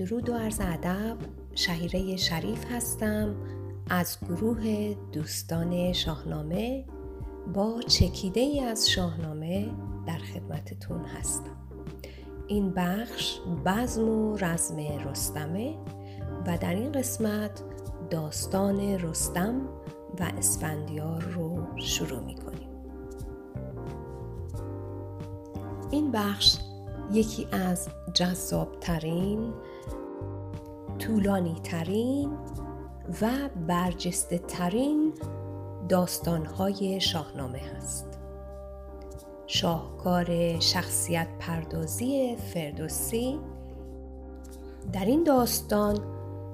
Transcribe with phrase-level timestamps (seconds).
[0.00, 1.16] درود و عرض ادب.
[1.54, 3.34] شهیره شریف هستم.
[3.90, 6.84] از گروه دوستان شاهنامه
[7.54, 9.70] با چکیده ای از شاهنامه
[10.06, 11.56] در خدمتتون هستم.
[12.46, 15.74] این بخش بزم و رزم رستمه
[16.46, 17.62] و در این قسمت
[18.10, 19.68] داستان رستم
[20.20, 22.68] و اسفندیار رو شروع می کنیم
[25.90, 26.58] این بخش
[27.12, 29.52] یکی از جذابترین
[31.00, 32.30] طولانی ترین
[33.22, 33.30] و
[33.66, 35.12] برجسته ترین
[35.88, 38.06] داستانهای شاهنامه هست.
[39.46, 43.38] شاهکار شخصیت پردازی فردوسی.
[44.92, 45.98] در این داستان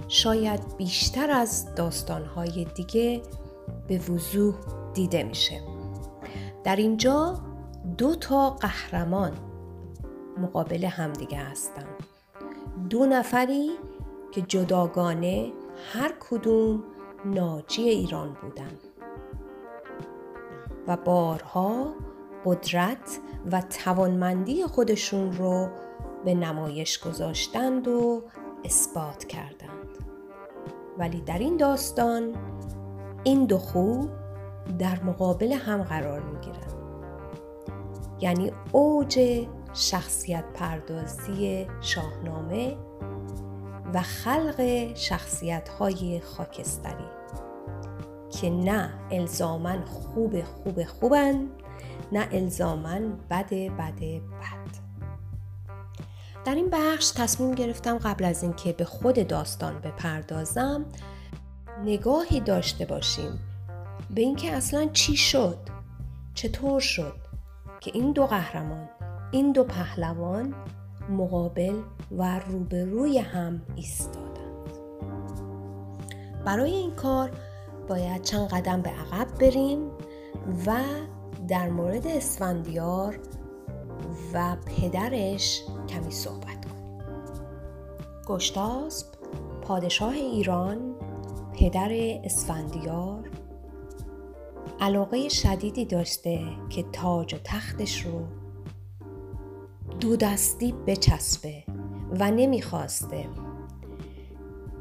[0.08, 3.22] شاید بیشتر از داستانهای دیگه
[3.88, 4.54] به وضوح
[4.94, 5.60] دیده میشه.
[6.64, 7.40] در اینجا
[7.98, 9.32] دو تا قهرمان
[10.38, 11.86] مقابل همدیگه هستن.
[12.90, 13.70] دو نفری
[14.36, 15.52] که جداگانه
[15.92, 16.84] هر کدوم
[17.24, 18.78] ناجی ایران بودن.
[20.86, 21.94] و بارها
[22.44, 23.18] قدرت
[23.52, 25.68] و توانمندی خودشون رو
[26.24, 28.22] به نمایش گذاشتند و
[28.64, 29.88] اثبات کردند.
[30.98, 32.34] ولی در این داستان
[33.24, 34.08] این دو خوب
[34.78, 36.74] در مقابل هم قرار می گیرند
[38.20, 42.76] یعنی اوج شخصیت پردازی شاهنامه
[43.94, 47.04] و خلق شخصیت های خاکستری
[48.40, 51.46] که نه الزامن خوب خوب خوبن
[52.12, 54.86] نه الزامن بد بد بد.
[56.44, 60.84] در این بخش تصمیم گرفتم قبل از اینکه به خود داستان بپردازم
[61.84, 63.40] نگاهی داشته باشیم
[64.10, 65.58] به اینکه اصلا چی شد
[66.34, 67.16] چطور شد
[67.80, 68.88] که این دو قهرمان
[69.32, 70.54] این دو پهلوان
[71.10, 71.76] مقابل
[72.18, 74.26] و روبروی هم ایستادند.
[76.44, 77.30] برای این کار
[77.88, 79.90] باید چند قدم به عقب بریم
[80.66, 80.76] و
[81.48, 83.18] در مورد اسفندیار
[84.34, 87.02] و پدرش کمی صحبت کنیم.
[88.26, 89.06] گشتاسب
[89.62, 90.94] پادشاه ایران
[91.52, 91.88] پدر
[92.24, 93.30] اسفندیار.
[94.80, 96.40] علاقه شدیدی داشته
[96.70, 98.20] که تاج و تختش رو
[100.00, 101.64] دو دستی بچسبه
[102.20, 103.28] و نمی‌خواسته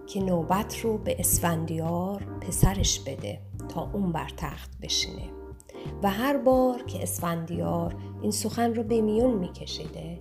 [0.08, 3.40] که نوبت رو به اسفندیار پسرش بده
[3.70, 5.30] تا اون بر تخت بشینه.
[6.04, 10.20] و هر بار که اسفندیار این سخن رو به میون میکشیده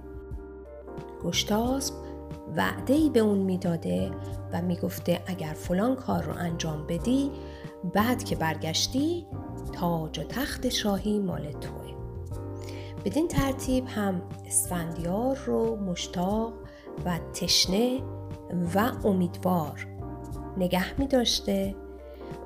[1.24, 1.94] گشتاسب
[2.56, 4.10] وعده ای به اون می‌داده
[4.52, 7.30] و می‌گفته اگر فلان کار رو انجام بدی
[7.94, 9.26] بعد که برگشتی
[9.72, 11.83] تاج و تخت شاهی مال توه.
[13.04, 16.52] بدین ترتیب هم اسفندیار رو مشتاق
[17.04, 18.00] و تشنه
[18.74, 19.86] و امیدوار
[20.56, 21.74] نگه می داشته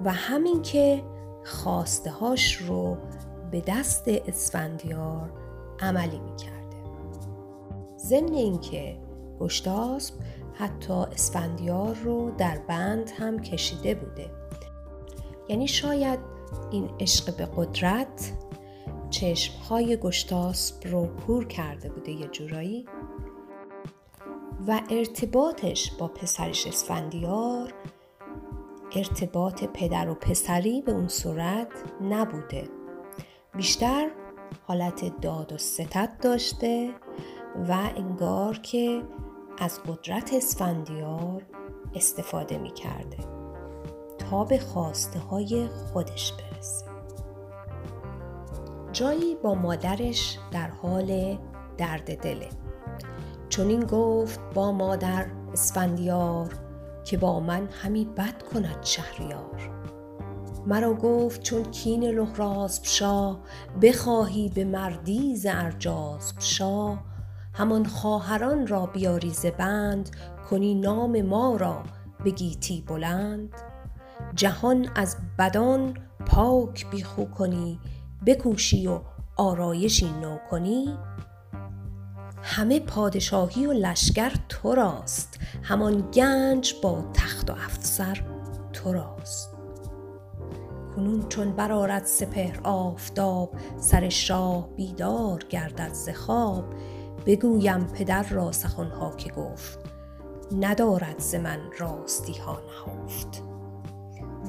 [0.05, 1.03] و همین که
[1.45, 2.97] خواسته هاش رو
[3.51, 5.33] به دست اسفندیار
[5.81, 6.77] عملی می کرده
[7.99, 8.99] ضمن اینکه
[9.41, 10.15] گشتاسب
[10.55, 14.31] حتی اسفندیار رو در بند هم کشیده بوده.
[15.49, 16.19] یعنی شاید
[16.71, 18.33] این عشق به قدرت
[19.21, 22.87] چشمهای گشتاسب رو کور کرده بوده یه جورایی
[24.67, 27.75] و ارتباطش با پسرش اسفندیار
[28.97, 31.69] ارتباط پدر و پسری به اون صورت
[32.03, 32.69] نبوده.
[33.57, 34.11] بیشتر
[34.67, 36.91] حالت داد و ستت داشته
[37.69, 39.03] و انگار که
[39.59, 41.47] از قدرت اسفندیار
[41.95, 43.19] استفاده می کرده
[44.19, 46.88] تا به خواسته های خودش برسه.
[48.93, 51.39] جایی با مادرش در حال
[51.79, 52.49] درد دله
[53.49, 56.55] چون این گفت با مادر اسفندیار
[57.05, 59.71] که با من همی بد کند شهریار.
[60.67, 63.41] مرا گفت چون کین لحراسب شاه
[63.83, 67.05] بخواهی به مردی ز ارجاسب شاه
[67.55, 70.11] همان خواهران را بیاری ز بند
[70.51, 71.83] کنی نام ما را
[72.25, 73.55] به گیتی بلند.
[74.35, 75.97] جهان از بدان
[76.27, 77.81] پاک بیخو کنی
[78.29, 79.01] بکوشی و
[79.37, 80.99] آرایشی نو کنی
[82.43, 88.23] همه پادشاهی و لشکر تو راست همان گنج با تخت و افسر
[88.73, 89.55] تو راست.
[90.97, 96.65] کنون چون برارد سپهر آفتاب سر شاه بیدار گردد ز خواب.
[97.27, 99.79] بگویم پدر را سخنها که گفت
[100.61, 103.48] ندارد ز من راستی ها نهفت.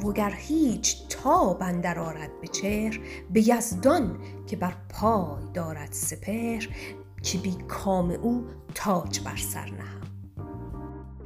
[0.06, 3.00] وگر هیچ تاب اندر آرد به چهر
[3.34, 4.18] به یزدان
[4.48, 6.68] که بر پای دارد سپهر
[7.24, 10.01] که بی کام او تاج بر سر نهم.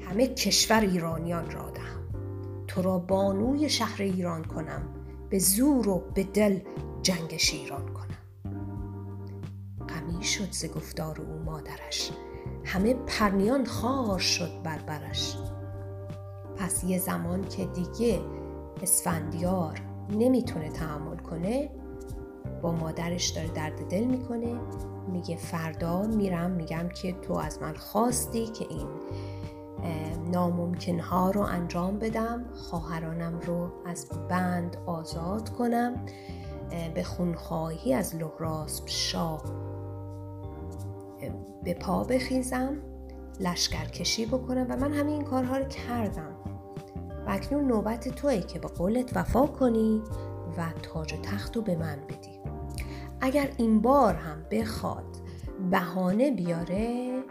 [0.10, 2.04] همه کشور ایرانیان را دهم.
[2.68, 4.82] تو را بانوی شهر ایران کنم
[5.30, 6.60] به زور و به دل
[7.02, 8.04] جنگ شیران کنم.
[9.90, 12.12] غمی شد ز گفتار او مادرش
[12.66, 15.38] همه پرنیان خار شد بر برش
[16.58, 18.22] پس یه زمان که دیگه
[18.84, 21.70] اسفندیار نمی‌تونه تحمل کنه
[22.62, 24.60] با مادرش داره درد دل می‌کنه.
[25.08, 28.88] میگه فردا میرم میگم که تو از من خواستی که این
[30.32, 32.46] ناممکن ها رو انجام بدم.
[32.54, 36.06] خواهرانم رو از بند آزاد کنم
[36.96, 39.44] به خونخواهی از لحراسب شاه
[41.64, 42.78] به پا بخیزم
[43.40, 44.66] لشکر کشی بکنم.
[44.70, 46.36] و من همین کارها رو کردم.
[47.28, 50.02] و اکنون نوبت توی که به قولت وفا کنی
[50.58, 52.40] و تاج و تخت رو به من بدی.
[53.22, 55.06] اگر این بار هم بخواد
[55.72, 57.24] بهانه بیاره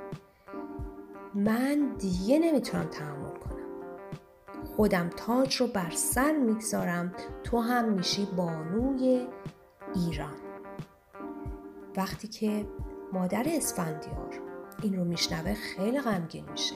[1.35, 3.53] من دیگه نمی‌تونم تحمل کنم.
[4.77, 7.13] خودم تاج رو بر سر می‌گذارم
[7.45, 9.27] تو هم میشی بانوی
[9.95, 10.37] ایران.
[11.97, 12.67] وقتی که
[13.13, 14.41] مادر اسفندیار
[14.83, 16.75] این رو میشنوه خیلی غمگین میشه.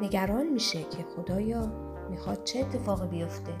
[0.00, 3.52] نگران میشه که خدایا می‌خواد چه اتفاقی بیفته؟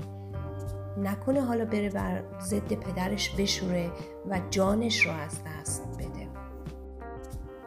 [0.98, 3.90] نکنه حالا بره بر ضد پدرش بشوره
[4.30, 6.28] و جانش رو از دست بده.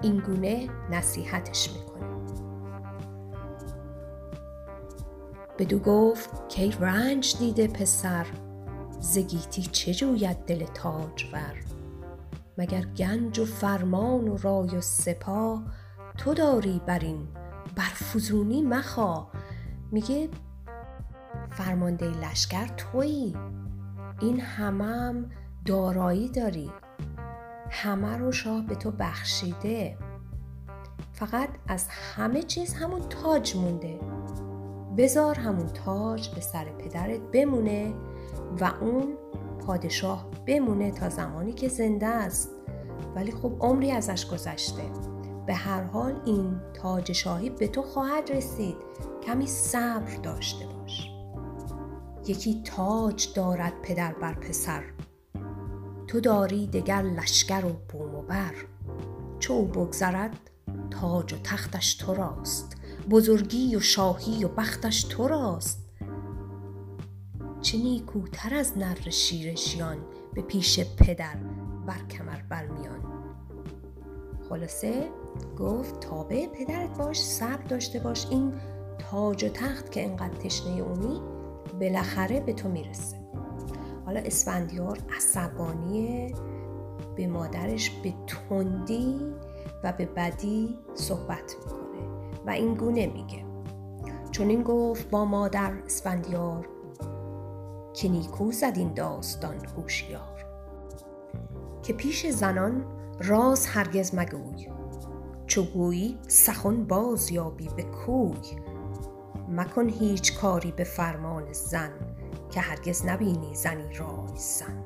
[0.01, 2.09] این گونه نصیحتش می‌کنه.
[5.59, 8.25] بدو گفت که رنج دیده پسر؟
[8.99, 11.53] زگیتی چه جوید دل تاجور؟
[12.57, 15.63] مگر گنج و فرمان و رای و سپاه
[16.17, 17.27] تو داری بر این
[17.75, 18.61] بر فزونی
[19.91, 20.29] میگه
[21.59, 23.35] فرمانده لشکر تویی.
[24.21, 25.29] این همم
[25.65, 26.71] دارایی داری.
[27.69, 29.97] همه رو شاه به تو بخشیده.
[31.13, 33.99] فقط از همه چیز همون تاج مونده.
[34.97, 37.93] بزار همون تاج به سر پدرت بمونه
[38.61, 39.17] و اون
[39.65, 42.49] پادشاه بمونه تا زمانی که زنده است.
[43.15, 44.83] ولی خب عمری ازش گذشته.
[45.45, 48.75] به هر حال این تاج شاهی به تو خواهد رسید.
[49.23, 50.78] کمی صبر داشته باش.
[52.29, 54.83] یکی تاج دارد پدر بر پسر
[56.07, 58.53] تو داری دگر لشکر و بوم و بر
[59.39, 60.49] چو بگذرد
[60.91, 62.77] تاج و تختش تو راست
[63.09, 65.85] بزرگی و شاهی و بختش تو راست
[67.61, 69.97] چه نیکوتر از نر شیرشیان
[70.33, 71.35] به پیش پدر
[71.87, 72.99] بر کمر برمیان
[74.49, 75.09] خلاصه
[75.59, 78.53] گفت تابع پدرت باش صبر داشته باش این
[78.99, 81.38] تاج و تخت که انقدر تشنه اونی
[81.79, 83.17] بالاخره به تو می‌رسه.
[84.05, 86.35] حالا اسفندیار عصبانی
[87.15, 89.19] به مادرش به تندی
[89.83, 91.79] و به بدی صحبت می‌کنه
[92.45, 93.45] و این گونه میگه.
[94.31, 96.69] چون این گفت با مادر اسفندیار
[97.93, 100.45] که نیکو زد این داستان هوشیار.
[101.83, 102.85] که پیش زنان
[103.19, 104.67] راز هرگز مگوی.
[105.47, 108.37] چو گویی سخن باز یابی به کوی.
[109.49, 111.91] مکن هیچ کاری به فرمان زن
[112.51, 114.85] که هرگز نبینی زنی رای زن.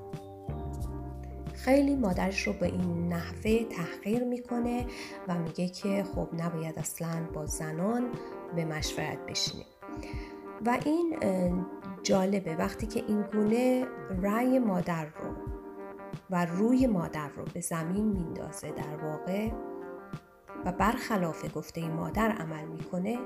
[1.53, 4.85] خیلی مادرش رو به این نحوه تحقیر می‌کنه
[5.27, 8.09] و میگه که خب نباید اصلا با زنان
[8.55, 9.65] به مشورت بشینیم
[10.65, 11.15] و این
[12.03, 12.55] جالبه.
[12.55, 13.85] وقتی که این گونه
[14.21, 15.35] رأی مادر رو
[16.29, 19.51] و روی مادر رو به زمین میندازه در واقع
[20.65, 23.19] و برخلاف گفته مادر عمل می‌کنه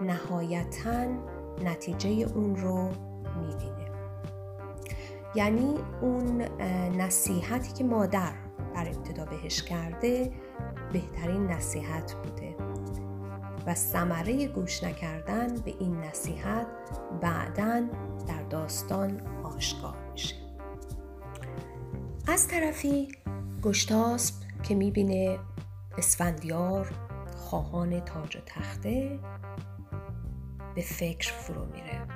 [0.00, 1.06] نهایتا
[1.64, 2.88] نتیجه اون رو
[3.40, 3.90] می‌بینه.
[5.34, 6.42] یعنی اون
[6.96, 8.32] نصیحتی که مادر
[8.74, 10.32] در ابتدا بهش کرده
[10.92, 12.54] بهترین نصیحت بوده.
[13.66, 16.66] و ثمره گوش نکردن به این نصیحت
[17.20, 17.82] بعدا
[18.28, 20.34] در داستان آشکار میشه.
[22.28, 23.08] از طرفی
[23.62, 25.38] گشتاسب که می‌بینه
[25.98, 26.90] اسفندیار
[27.36, 29.18] خواهان تاج و تخته
[30.74, 32.06] به فکر فرو میره.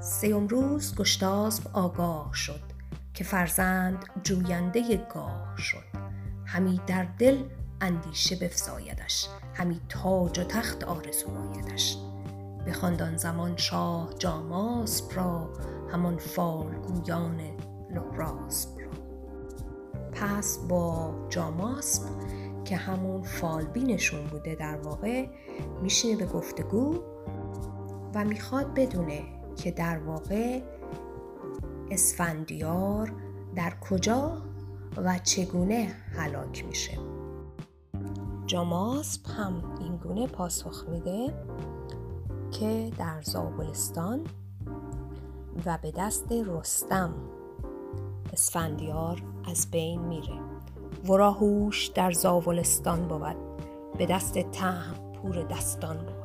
[0.00, 2.60] سیوم روز گشتاسب آگاه شد
[3.14, 5.84] که فرزند جوینده گاه شد.
[6.46, 7.44] همی در دل
[7.80, 10.84] اندیشه بفزایدش همی تاج و تخت
[12.64, 15.50] به خاندان زمان شاه جاماسب را
[15.92, 17.40] همان فالگویان
[17.90, 18.90] لحراسب را.
[20.12, 22.02] پس با جاماسب
[22.64, 25.26] که همون فالبینشون بوده در واقع
[25.82, 27.11] میشینه به گفتگو
[28.14, 29.22] و می‌خواد بدونه
[29.56, 30.62] که در واقع
[31.90, 33.12] اسفندیار
[33.54, 34.42] در کجا
[34.96, 36.98] و چگونه هلاک میشه.
[38.46, 41.34] جاماسب هم این گونه پاسخ میده
[42.50, 44.20] که در زابلستان
[45.66, 47.14] و به دست رستم
[48.32, 50.40] اسفندیار از بین میره.
[51.08, 53.36] ورا هوش در زاولستان بود.
[53.98, 56.21] به دست تهم پور دستان بود.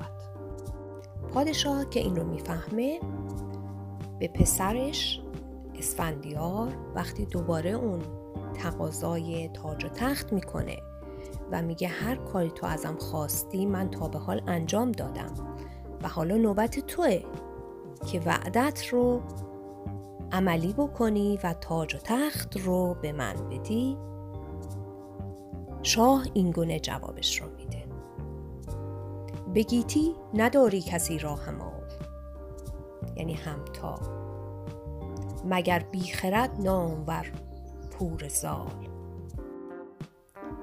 [1.38, 3.00] پادشاه که این رو می‌فهمه.
[4.20, 5.22] به پسرش
[5.76, 8.00] اسفندیار وقتی دوباره اون
[8.54, 10.78] تقاضای تاج و تخت می‌کنه
[11.52, 15.34] و میگه هر کاری تو ازم خواستی من تا به حال انجام دادم
[16.04, 17.20] و حالا نوبت توه
[18.12, 19.22] که وعدت رو
[20.32, 23.98] عملی بکنی و تاج و تخت رو به من بدی.
[25.84, 27.48] شاه این گونه جوابش رو
[29.58, 31.84] بگیتی نداری کسی را همال
[33.16, 34.00] یعنی همتا
[35.46, 37.32] مگر بیخرد نامور
[37.92, 38.88] پور زال.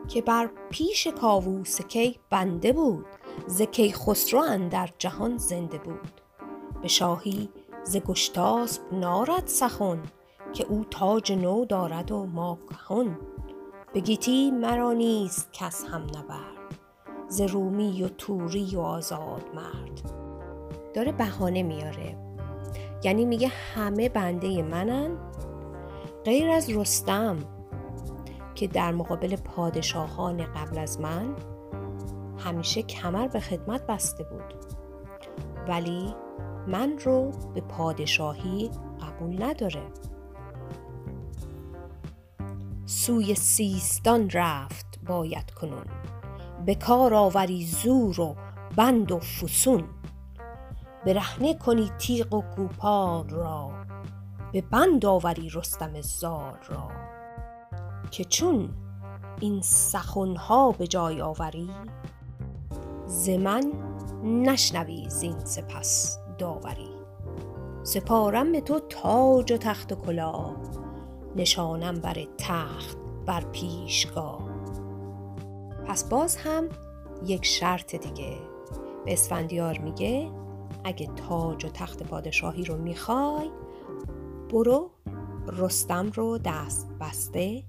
[0.09, 3.07] که بر پیش کاووس کی بنده بود
[3.47, 3.63] ز
[3.95, 6.21] خسرو اندر جهان زنده بود.
[6.83, 7.49] به شاهی
[7.85, 10.03] ز گشتاسب نارد سخن
[10.53, 13.19] که او تاج نو دارد و ما کهن
[13.95, 16.54] بگیتی مرا نیست کس هم نبرد.
[17.29, 20.13] ز رومی و توری و آزاد مرد.
[20.95, 22.17] داره بهانه میاره.
[23.03, 25.11] یعنی میگه همه بنده منن
[26.25, 27.37] غیر از رستم
[28.55, 31.35] که در مقابل پادشاهان قبل از من
[32.39, 34.55] همیشه کمر به خدمت بسته بود.
[35.69, 36.15] ولی
[36.67, 39.83] من رو به پادشاهی قبول نداره.
[42.87, 45.85] سوی سیستان رفت باید کنون.
[46.67, 48.37] به کار آوری زور و
[48.77, 49.85] بند و فسون.
[51.07, 53.71] برهنه کنی تیغ و گوپال را
[54.53, 56.89] به بند آوری رستم زار را.
[58.11, 58.71] که چون
[59.41, 61.71] این سخنها به جای آوری
[63.07, 63.73] ز من
[64.25, 66.91] نشنوی زین سپس داوری.
[67.83, 70.57] سپارم به تو تاج و تخت و کلاه
[71.37, 74.44] نشانم بر تخت بر پیشگاه.
[75.87, 76.69] پس باز هم
[77.27, 78.37] یک شرط دیگه
[79.05, 80.31] به اسفندیار میگه
[80.85, 83.51] اگه تاج و تخت پادشاهی رو می‌خوای
[84.51, 84.91] برو
[85.49, 87.63] رستم رو دست بسته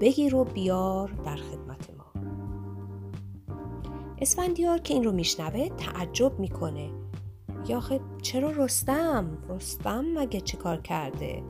[0.00, 2.22] بگیر و بیار در خدمت ما
[4.18, 6.90] اسفندیار که این رو میشنوه تعجب می‌کنه
[7.68, 11.42] یا آخه چرا رستم؟ رستم مگه چه کار کرده؟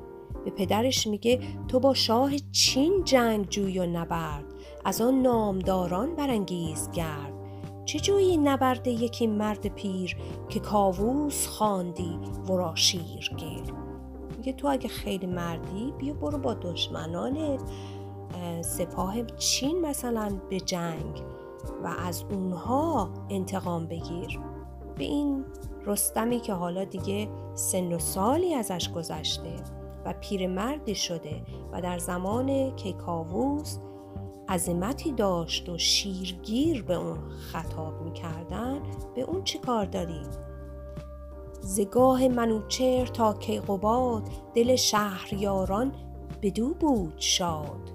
[0.45, 4.50] به پدرش میگه تو با شاه چین جنگ جوی و نبرد
[4.85, 7.33] از آن نامداران برانگیز گرد
[7.85, 10.17] چه جویی نبرد یکی مرد پیر
[10.49, 12.19] که کاووس خواندی
[12.75, 13.75] شیر گیر؟
[14.37, 17.61] میگه تو اگه خیلی مردی بیا برو با دشمنانت.
[18.61, 21.23] سپاه چین مثلا به جنگ
[21.85, 24.41] و از اونها انتقام بگیر.
[24.99, 25.45] به این
[25.87, 29.55] رستمی که حالا دیگه سن و سالی ازش گذشته
[30.05, 33.79] و پیرمردی شده و در زمان کیکاووس
[34.51, 38.83] عظمتی داشت و شیرگیر به اون خطاب می‌کردن
[39.15, 40.23] به اون چی کار داری؟
[41.61, 44.23] زگاه منوچر تا کیقوباد
[44.55, 45.93] دل شهریاران
[46.43, 47.91] بدو بود شاد.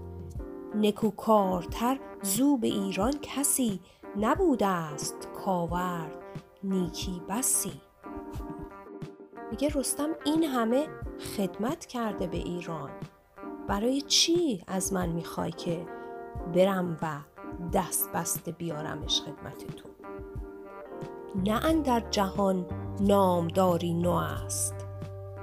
[0.75, 3.79] نکوکارتر زو به ایران کسی
[4.19, 6.17] نبوده است کاورد
[6.63, 7.81] نیکی بسی.
[9.51, 10.87] میگه رستم این همه
[11.37, 12.89] خدمت کرده به ایران.
[13.67, 15.94] برای چی از من می‌خوای که
[16.53, 17.19] برم و
[17.73, 19.89] دست بسته بیارمش خدمت تو
[21.45, 22.65] نه اندر جهان
[23.01, 24.75] نامداری نو است.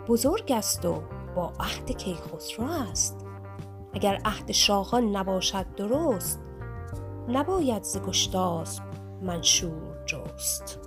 [0.08, 1.02] بزرگ است و
[1.36, 3.26] با عهد کیخسرو است.
[3.94, 6.40] اگر عهد شاهان نباشد درست
[7.28, 8.82] نباید ز گشتاسب
[9.22, 10.78] منشور جست.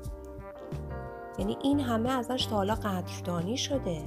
[1.40, 4.06] یعنی این همه ازش تا حالا قدردانی شده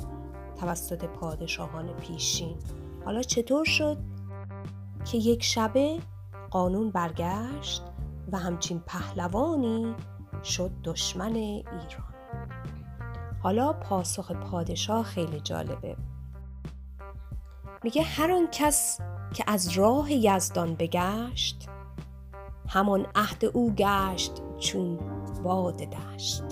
[0.60, 2.56] توسط پادشاهان پیشین.
[3.04, 3.96] حالا چطور شد؟
[5.05, 5.99] که یک شبه
[6.50, 7.83] قانون برگشت
[8.33, 9.95] و همچین پهلوانی
[10.45, 12.14] شد دشمن ایران.
[13.43, 15.97] حالا پاسخ پادشاه خیلی جالبه.
[17.83, 19.00] میگه هر آن کس
[19.35, 21.69] که از راه یزدان بگشت
[22.69, 24.99] همان عهد او گشت چون
[25.43, 26.45] باد دشت.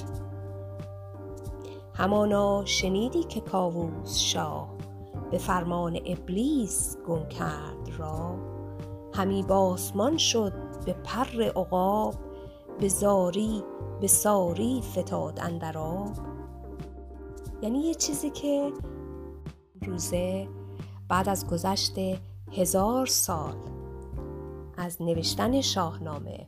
[1.94, 4.75] همانا شنیدی که کاووس شاه
[5.30, 8.36] به فرمان ابلیس گم کرد را.
[9.14, 10.52] همی باسمان شد
[10.86, 12.14] به پر عقاب
[12.80, 13.64] به زاری
[14.00, 15.76] به ساری فتاد اندر
[17.62, 18.72] یعنی یه چیزی که
[19.86, 20.48] روزه
[21.08, 21.94] بعد از گذشت
[22.52, 23.54] هزار سال
[24.76, 26.46] از نوشتن شاهنامه.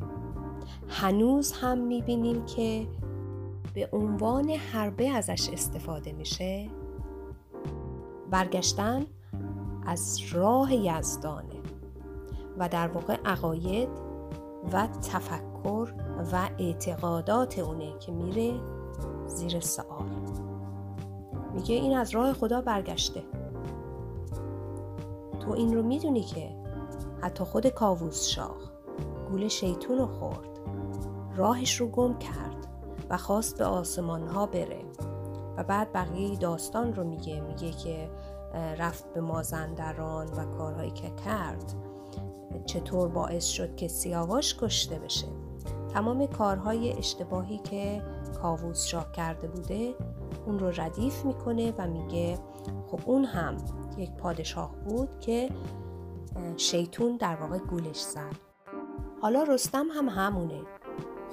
[0.88, 2.88] هنوز هم می‌بینیم که
[3.74, 6.70] به عنوان حربه ازش استفاده میشه.
[8.30, 9.06] برگشتن
[9.86, 11.62] از راه یزدانه
[12.58, 13.88] و در واقع عقاید
[14.72, 15.92] و تفکر
[16.32, 18.60] و اعتقادات اونه که میره
[19.26, 20.08] زیر سوال.
[21.54, 23.22] میگه این از راه خدا برگشته.
[25.40, 26.56] تو این رو می‌دونی که
[27.20, 28.56] حتی خود کاووس شاه
[29.30, 30.48] گول شیطون رو خورد
[31.36, 32.66] راهش رو گم کرد
[33.10, 34.84] و خواست به آسمان ها بره.
[35.58, 38.10] و بعد بقیه داستان رو میگه میگه که
[38.78, 41.74] رفت به مازندران و کارهایی که کرد
[42.66, 45.26] چطور باعث شد که سیاواش کشته بشه.
[45.94, 48.02] تمام کارهای اشتباهی که
[48.42, 49.94] کاووس شاه کرده بوده
[50.46, 52.38] اون رو ردیف می‌کنه و میگه
[52.86, 53.56] خب اون هم
[53.96, 55.50] یک پادشاه بود که
[56.56, 58.36] شیطون در واقع گولش زد.
[59.22, 60.60] حالا رستم هم همونه.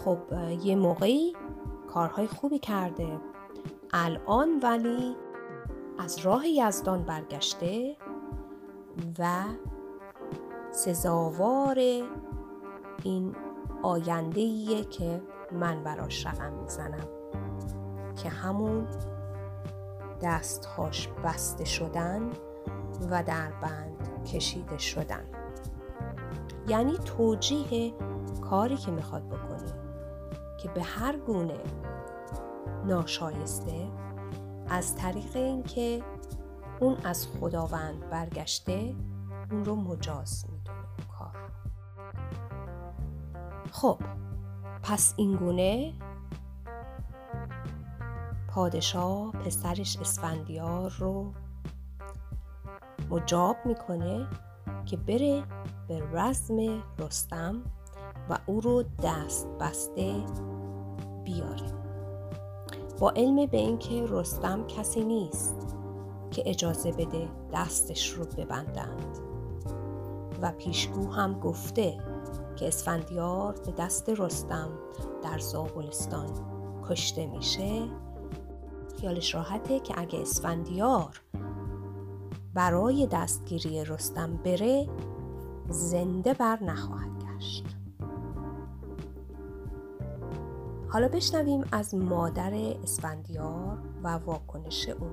[0.05, 0.17] خب
[0.63, 1.33] یه موقعی
[1.87, 3.19] کارهای خوبی کرده.
[3.97, 5.15] الان ولی
[5.99, 7.97] از راه یزدان برگشته
[9.19, 9.43] و
[10.71, 11.79] سزاوار
[13.03, 13.35] این
[13.83, 15.21] آینده که
[15.51, 17.07] من براش رقم می‌زنم
[18.23, 18.87] که همون
[20.21, 22.29] دستهاش بسته شدن
[23.11, 25.25] و در بند کشیده شدن.
[26.67, 27.93] یعنی توجیه
[28.41, 29.73] کاری که می‌خواد بکنه
[30.57, 31.59] که به هر گونه
[32.87, 33.87] ناشایسته
[34.69, 36.03] از طریق اینکه
[36.79, 38.95] اون از خداوند برگشته
[39.51, 40.87] اون رو مجاز می‌دونه
[41.17, 41.35] کار
[43.71, 43.99] خب
[44.83, 45.93] پس این گونه
[48.47, 51.33] پادشاه پسرش اسفندیار رو
[53.09, 54.27] مجاب می‌کنه
[54.85, 55.43] که بره
[55.87, 57.61] به رزم رستم
[58.29, 60.23] و او رو دست بسته
[61.23, 61.74] بیاره.
[62.99, 65.55] با علم به اینکه رستم کسی نیست
[66.31, 69.17] که اجازه بده دستش رو ببندند.
[70.41, 71.97] و پیشگو هم گفته
[72.55, 74.69] که اسفندیار به دست رستم
[75.23, 76.29] در زابلستان
[76.89, 77.83] کشته میشه.
[78.99, 81.21] خیالش راحته که اگه اسفندیار
[82.53, 84.89] برای دستگیری رستم بره
[85.69, 87.74] زنده بر نخواهد گشت.
[90.95, 92.53] حالا بشنویم از مادر
[92.83, 95.07] اسفندیار و واکنش او.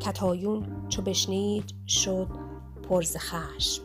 [0.00, 2.28] کتایون چو بشنید شد
[2.88, 3.82] پرز خشم.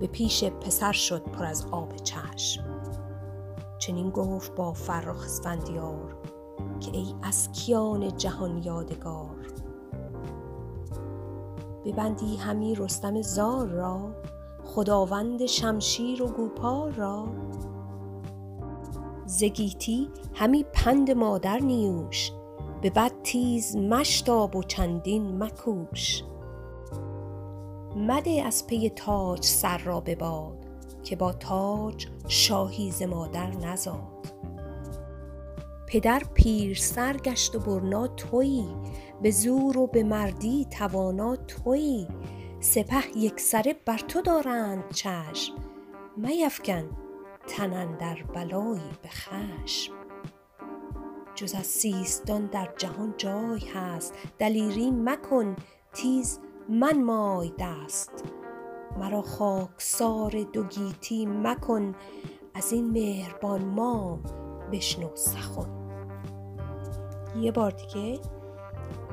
[0.00, 2.64] به پیش پسر شد پر از آب چشم.
[3.78, 6.16] چنین گفت با فرخ اسفندیار
[6.80, 9.36] که ای از کیان جهان یادگار.
[11.84, 14.14] ببندی همی رستم زار را
[14.64, 17.28] خداوند شمشیر و گوپار را.
[19.38, 22.32] زگیتی همی پند مادر نیوش
[22.82, 26.22] به بد تیز مشتاب و چندین مکوش.
[27.96, 30.66] مده از پی تاج سر را به باد
[31.02, 34.32] که با تاج شاهی ز مادر نزاد.
[35.88, 38.68] پدر پیر سر گشت و برنا تویی
[39.22, 42.08] به زور و به مردی توانا تویی.
[42.60, 45.54] سپه یک سره بر تو دارند چشم
[46.16, 47.03] میفکن
[47.46, 49.92] تن در بلایی به خشم.
[51.34, 55.56] جز از سیستان در جهان جای هست دلیری مکن
[55.92, 58.24] تیز من مای دست.
[58.98, 61.94] مرا خاکسار دو گیتی مکن
[62.54, 64.20] از این مهربان ما
[64.72, 65.68] بشنو سخن.
[67.40, 68.20] یه بار دیگه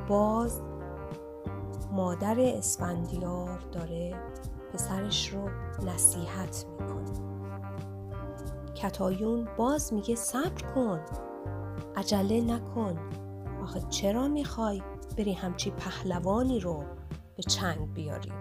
[0.08, 0.62] باز
[1.92, 4.16] مادر اسفندیار داره
[4.74, 5.50] پسرش رو
[5.86, 7.31] نصیحت می‌کنه.
[8.82, 11.00] کتایون باز میگه صبر کن.
[11.96, 13.00] عجله نکن.
[13.64, 14.82] آخه چرا می‌خوای
[15.18, 16.84] بری همچی پهلوانی رو
[17.38, 18.32] به چنگ بیاری؟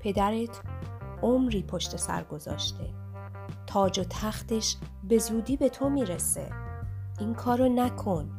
[0.00, 0.60] پدرت
[1.22, 2.94] عمری پشت سر گذاشته.
[3.66, 4.76] تاج و تختش
[5.08, 6.50] به زودی به تو می‌رسه.
[7.20, 8.30] این کارو نکن.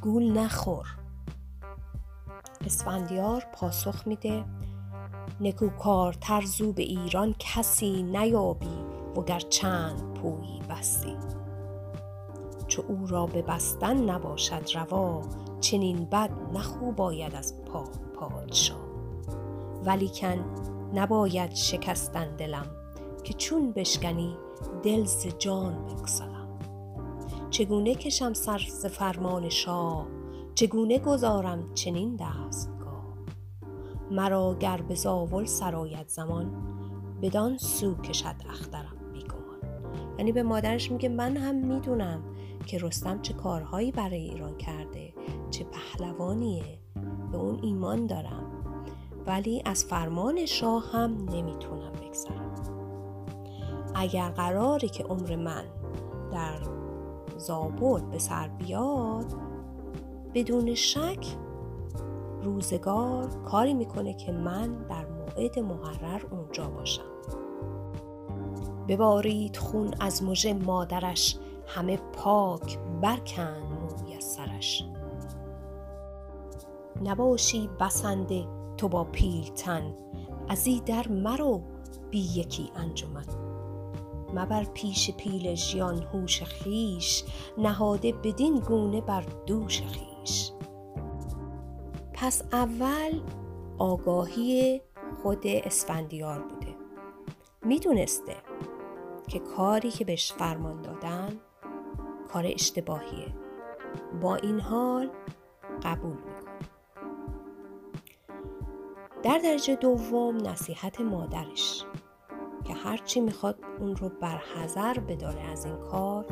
[0.00, 0.86] گول نخور.
[2.64, 4.44] اسفندیار پاسخ میده.
[5.40, 8.93] نکوکار ترزو به ایران کسی نیابی.
[9.16, 11.16] وگر چند پویی بستی.
[12.68, 15.22] چو او را به بستن نباشد روا
[15.60, 18.84] چنین بد نخو باید از پا پادشاه
[19.84, 20.44] ولیکن
[20.94, 22.66] نباید شکستن دلم
[23.24, 24.36] که چون بشکنی
[24.82, 26.58] دل ز جان بگسلم.
[27.50, 30.06] چگونه کشم سر ز فرمان شاه؟
[30.54, 33.18] چگونه گذارم چنین دستگاه؟
[34.10, 36.52] مرا گر به زاول سرایت زمان
[37.22, 38.93] بدان سو کشد اخترم.
[40.18, 42.24] یعنی به مادرش میگه من هم می‌دونم
[42.66, 45.14] که رستم چه کارهایی برای ایران کرده
[45.50, 46.78] چه پهلوانیه.
[47.32, 48.50] به اون ایمان دارم.
[49.26, 52.54] ولی از فرمان شاه هم نمی‌تونم بگذرم.
[53.94, 55.64] اگر قراره که عمر من
[56.32, 56.58] در
[57.36, 59.34] زابل به سر بیاد
[60.34, 61.26] بدون شک
[62.42, 67.13] روزگار کاری می‌کنه که من در موعد مقرر اونجا باشم.
[68.88, 74.84] ببارید خون از مژه مادرش همه پاک برکن موی از سرش.
[77.04, 79.94] نباشی بسنده تو با پیلتن
[80.48, 81.62] از ای در مرو
[82.10, 83.24] بی یکی انجمن.
[84.34, 87.24] مبر پیش پیل ژیان هوش خیش
[87.58, 90.52] نهاده بدین گونه بر دوش خیش
[92.12, 93.20] پس اول
[93.78, 94.80] آگاهی
[95.22, 96.74] خود اسفندیار بوده.
[97.64, 98.34] می‌دونسته
[99.28, 101.40] که کاری که بهش فرمان دادن
[102.32, 103.34] کار اشتباهیه.
[104.20, 105.10] با این حال
[105.82, 106.58] قبول می‌کنه
[109.22, 111.84] در درجه دوم نصیحت مادرش
[112.64, 116.26] که هرچی می‌خواد اون رو برحضر بداره از این کار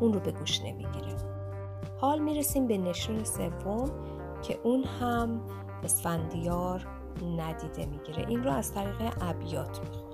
[0.00, 1.16] اون رو به گوش نمی‌گیره.
[2.00, 3.90] حال می‌رسیم به نشون سوم
[4.42, 5.40] که اون هم
[5.84, 6.86] اسفندیار
[7.36, 8.28] ندیده می‌گیره.
[8.28, 10.05] این رو از طریق ابیات می‌خونم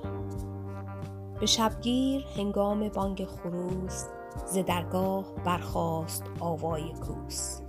[1.42, 4.04] به شبگیر هنگام بانگ خروس
[4.46, 7.60] ز درگاه برخاست آوای کوس.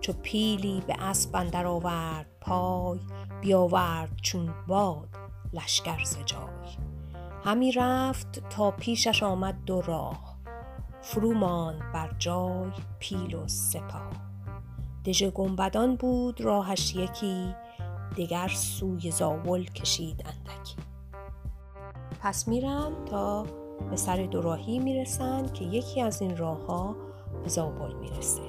[0.00, 3.00] چو پیلی به اسب اندر آورد پای
[3.40, 5.08] بیاورد چون باد
[5.52, 6.68] لشکر ز جای.
[7.44, 10.38] همی رفت تا پیشش آمد دو راه
[11.02, 14.10] فرو ماند بر جای پیل و سپاه.
[15.04, 17.54] دژ گنبدان بود راهش یکی
[18.16, 20.87] دگر سوی زاول کشید اندکی.
[22.20, 23.46] پس میرن تا
[23.90, 26.96] به سر دوراهی می‌رسن که یکی از این راه ها
[27.42, 28.42] به زابل می‌رسه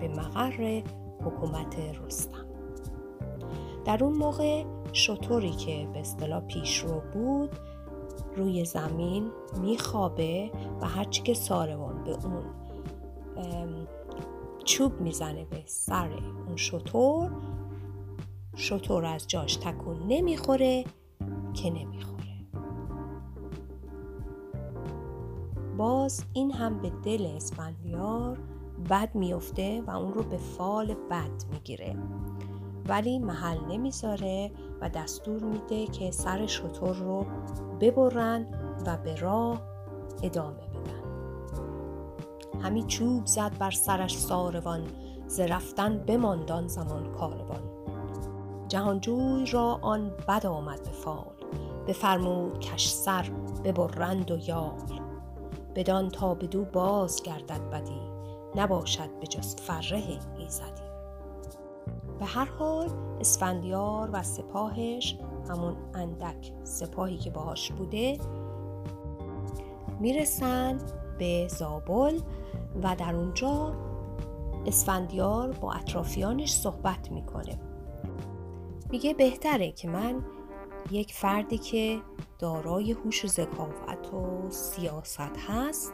[0.00, 0.82] به مقر
[1.24, 2.46] حکومت رستم.
[3.84, 7.56] در اون موقع شطوری که به اصطلاح پیشرو بود
[8.36, 10.50] روی زمین میخوابه
[10.80, 12.44] و هرچی که ساروان به اون
[14.64, 16.12] چوب می‌زنه به سر
[16.46, 17.30] اون شطور
[18.56, 20.84] شطور از جاش تکون نمی‌خوره
[21.54, 22.11] که نمی‌خوره.
[25.76, 28.38] باز این هم به دل اسفندیار
[28.90, 31.96] بد میفته و اون رو به فال بد می‌گیره.
[32.88, 37.26] ولی محل نمی‌ذاره و دستور میده که سر شطور رو
[37.80, 38.46] ببرن
[38.86, 39.62] و به راه
[40.22, 41.02] ادامه بدن.
[42.62, 44.82] همی چوب زد بر سرش ساروان
[45.26, 47.62] ز رفتن بماندان زمان کاروان.
[48.68, 51.32] جهانجوی را آن بد آمد به فال
[51.86, 53.30] بفرمود کش سر
[53.64, 55.01] ببرند و یال.
[55.74, 58.00] بدان تا بدو باز گردد بدی
[58.56, 60.02] نباشد به جز فره
[60.38, 60.82] ایزدی.
[62.18, 68.18] به هر حال اسفندیار و سپاهش همون اندک سپاهی که باهاش بوده
[70.00, 70.78] می‌رسن
[71.18, 72.18] به زابل
[72.82, 73.74] و در اونجا
[74.66, 77.58] اسفندیار با اطرافیانش صحبت می‌کنه.
[78.90, 80.24] میگه بهتره که من
[80.90, 82.00] یک فردی که
[82.38, 85.92] دارای هوش و ذکاوت و سیاست هست.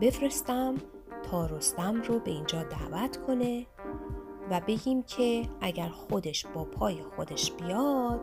[0.00, 0.74] بفرستم
[1.30, 3.66] تا رستم رو به اینجا دعوت کنه
[4.50, 8.20] و بگیم که اگر خودش با پای خودش بیاد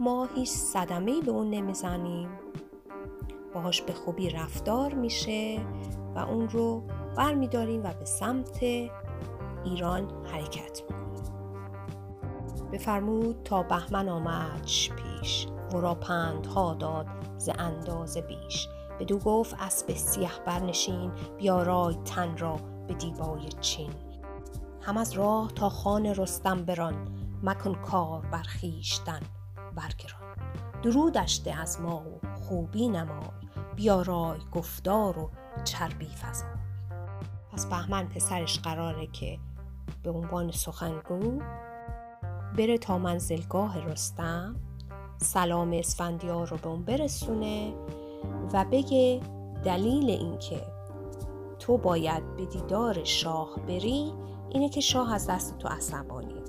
[0.00, 2.28] ما هیچ صدمه به اون نمی‌زنیم.
[3.54, 5.60] باهاش به خوبی رفتار میشه
[6.14, 6.82] و اون رو
[7.16, 8.62] برمیداریم و به سمت
[9.64, 10.98] ایران حرکت می‌کنیم.
[12.72, 17.06] بفرمود تا بهمن آمدش پیش ورا پندها داد
[17.38, 18.68] ز اندازه بیش.
[19.00, 22.56] بدو گفت اسب سیه برنشین بیارای تن را
[22.88, 23.90] به دیبای چین.
[24.82, 27.08] هم از راه تا خان رستم بران
[27.42, 29.20] مکن کار بر خویشتن
[29.74, 30.36] برگران.
[30.82, 33.28] درودش ده از ما و خوبی نمای
[33.76, 35.30] بیارای گفتار و
[35.64, 36.48] چربی فزای.
[37.52, 39.38] پس بهمن پسرش قراره که
[40.02, 41.42] به عنوان سخنگو
[42.56, 44.56] بره تا منزلگاه رستم.
[45.20, 47.74] سلام اسفندیار رو به اون برسونه
[48.52, 49.20] و بگه
[49.64, 50.62] دلیل اینکه
[51.58, 54.12] تو باید به دیدار شاه بری
[54.50, 56.42] اینه که شاه از دست تو عصبانیه.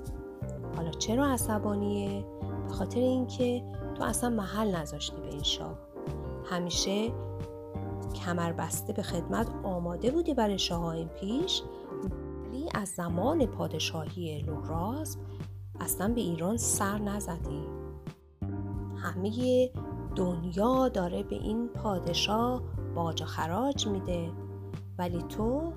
[0.76, 2.24] حالا چرا عصبانیه؟
[2.68, 5.78] به خاطر اینکه تو اصلا محل نذاشتی به این شاه.
[6.44, 7.12] همیشه
[8.24, 11.62] کمر بسته به خدمت آماده بودی برای شاه پیش.
[12.44, 15.16] ولی از زمان پادشاهی لوراس
[15.80, 17.79] اصلا به ایران سر نزدی.
[19.02, 19.70] همه
[20.16, 22.62] دنیا داره به این پادشاه
[22.94, 24.30] باج و خراج میده.
[24.98, 25.72] ولی تو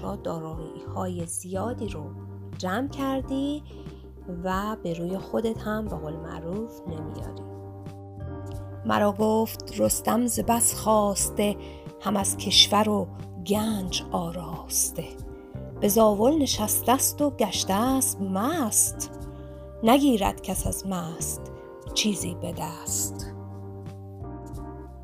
[0.00, 2.04] را دارایی های زیادی رو
[2.58, 3.62] جمع کردی
[4.44, 7.42] و به روی خودت هم به قول معروف نمیاری.
[8.86, 11.56] مرا گفت رستم ز بس خواسته
[12.00, 13.06] هم از کشور و
[13.46, 15.04] گنج آراسته.
[15.80, 19.15] به زاول نشسته است و گشته است مست.
[19.82, 21.52] نگیرد کس از مست
[21.94, 23.32] چیزی به دست.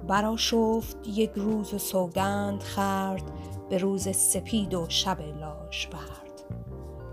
[0.09, 3.23] براشفت یک روز و سوگند خرد
[3.69, 6.45] به روز سپید و شب لاژورد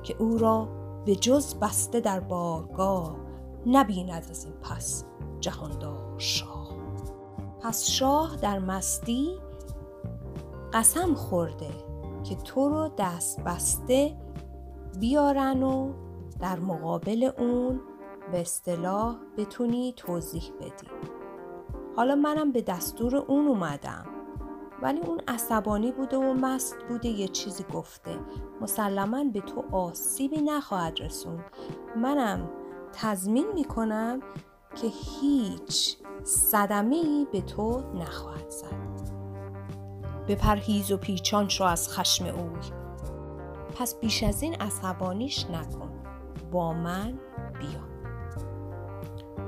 [0.03, 0.67] که او را
[1.05, 3.15] به جز بسته در بارگاه
[3.65, 5.03] نبیند از این پس
[5.39, 6.69] جهاندار شاه.
[7.61, 9.27] پس شاه در مستی
[10.73, 11.71] قسم خورده
[12.23, 14.17] که تو رو دست بسته
[14.99, 15.93] بیارن و
[16.39, 17.81] در مقابل اون
[18.31, 20.87] به اصطلاح بتونی توضیح بدی.
[21.95, 24.05] حالا منم به دستور اون اومدم
[24.81, 28.19] ولی اون عصبانی بوده و مست بوده یه چیزی گفته.
[28.61, 31.43] مسلما به تو آسیبی نخواهد رسوند.
[31.95, 32.49] منم
[32.93, 34.19] تضمین می‌کنم
[34.75, 39.09] که هیچ صدمه به تو نخواهد زد.
[40.27, 42.79] به پرهیز و پیچان شو از خشم اوی.
[43.75, 45.88] پس بیش از این عصبانیش نکن.
[46.51, 47.13] با من
[47.59, 47.89] بیا.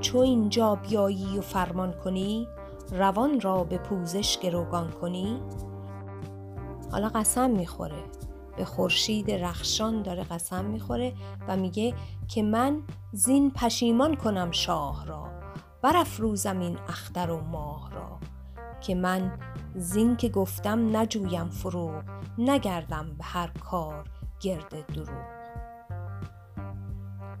[0.00, 2.48] چو اینجا بیایی و فرمان کنی
[2.92, 5.40] روان را به پوزش گروگان کنی.
[6.92, 8.02] حالا قسم می‌خوره.
[8.56, 11.12] به خورشید رخشان داره قسم می‌خوره
[11.48, 11.94] و میگه
[12.28, 15.28] که من زین پشیمان کنم شاه را.
[15.82, 18.18] برافروزم این اختر و ماه را.
[18.80, 19.38] که من
[19.74, 22.02] زین که گفتم نجویم فروغ
[22.38, 24.04] نگردم به هر کار
[24.40, 25.41] گرد دروغ.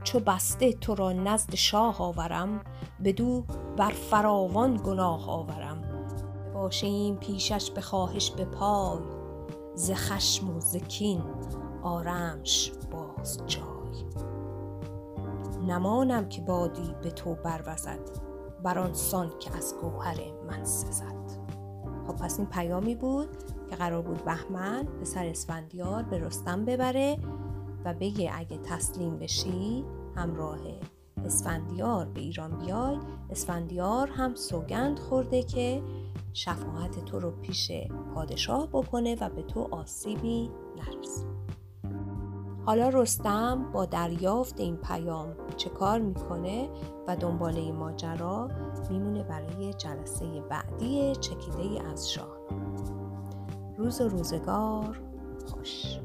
[0.04, 2.60] چو بسته تو را نزد شاه آورم
[3.04, 3.44] بدو
[3.76, 5.82] بر فراوان گناه آورم.
[6.54, 8.98] باشیم پیشش به خواهش به پای
[9.74, 11.22] ز خشم و ز کین
[11.82, 13.62] آرمش باز جای.
[15.66, 18.00] نمانم که بادی به تو بروزد
[18.62, 20.16] بر آن سان که از گوهر
[20.48, 21.12] من سزد.
[22.06, 23.28] خب پس این پیامی بود
[23.70, 27.18] که قرار بود بهمن پسر اسفندیار به رستم ببره
[27.84, 29.84] و بگه اگه تسلیم بشی
[30.16, 30.58] همراه
[31.24, 32.98] اسفندیار به ایران بیای.
[33.30, 35.82] اسفندیار هم سوگند خورده که
[36.32, 37.72] شفاعت تو رو پیش
[38.14, 41.26] پادشاه بکنه و به تو آسیبی نرسه.
[42.66, 46.68] حالا رستم با دریافت این پیام چه کار می‌کنه
[47.08, 48.48] و دنباله این ماجرا
[48.90, 52.36] میمونه برای جلسه بعدی چکیده از شاه
[53.78, 55.00] روز و روزگار
[55.46, 55.98] خوش.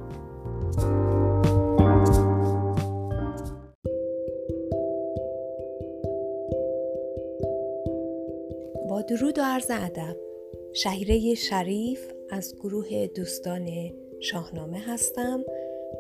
[8.98, 10.18] با درود و عرض ادب.
[10.74, 15.44] شهیره شریف از گروه دوستان شاهنامه هستم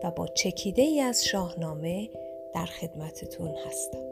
[0.04, 2.10] و با چکیده ای از شاهنامه
[2.56, 4.04] در خدمتتون هستم.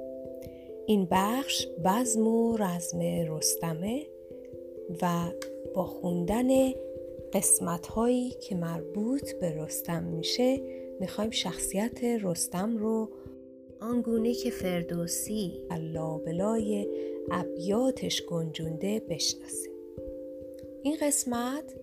[0.86, 4.06] این بخش بزم و رزم رستمه
[5.02, 5.32] و
[5.76, 6.72] با خوندن
[7.34, 10.62] قسمت هایی که مربوط به رستم میشه
[11.00, 13.10] می‌خوایم شخصیت رستم رو
[13.82, 15.62] آنگونه که فردوسی.
[16.26, 16.88] بلای
[17.32, 19.72] ابیاتش گنجونده بشناسیم
[20.84, 21.76] این قسمت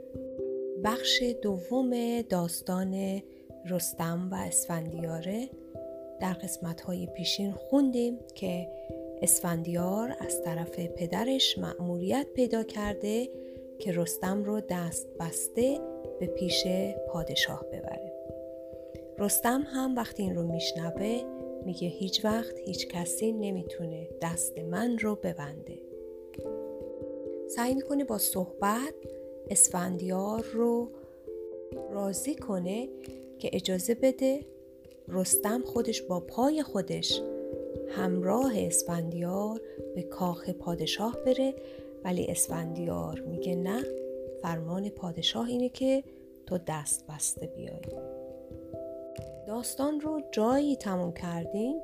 [0.85, 3.23] بخش دوم داستان
[3.71, 5.49] رستم و اسفندیاره.
[6.21, 8.69] در قسمت های پیشین خوندیم که
[9.23, 13.29] اسفندیار از طرف پدرش مأموریت پیدا کرده
[13.79, 15.79] که رستم رو دست بسته
[16.21, 16.67] به پیش
[17.09, 18.13] پادشاه ببره.
[19.19, 21.21] رستم هم وقتی این رو میشنوه
[21.67, 25.79] میگه هیچ وقت هیچ کسی نمی‌تونه دست من رو ببنده.
[27.49, 28.95] سعی می‌کنه با صحبت
[29.51, 30.89] اسفندیار رو
[31.91, 32.89] راضی کنه
[33.39, 34.41] که اجازه بده
[35.09, 37.23] رستم خودش با پای خودش
[37.89, 39.61] همراه اسفندیار
[39.95, 41.55] به کاخ پادشاه بره.
[42.05, 43.85] ولی اسفندیار میگه نه
[44.43, 46.05] فرمان پادشاه اینه که
[46.47, 47.81] تو دست بسته بیای.
[49.47, 51.77] داستان رو جایی تموم کردیم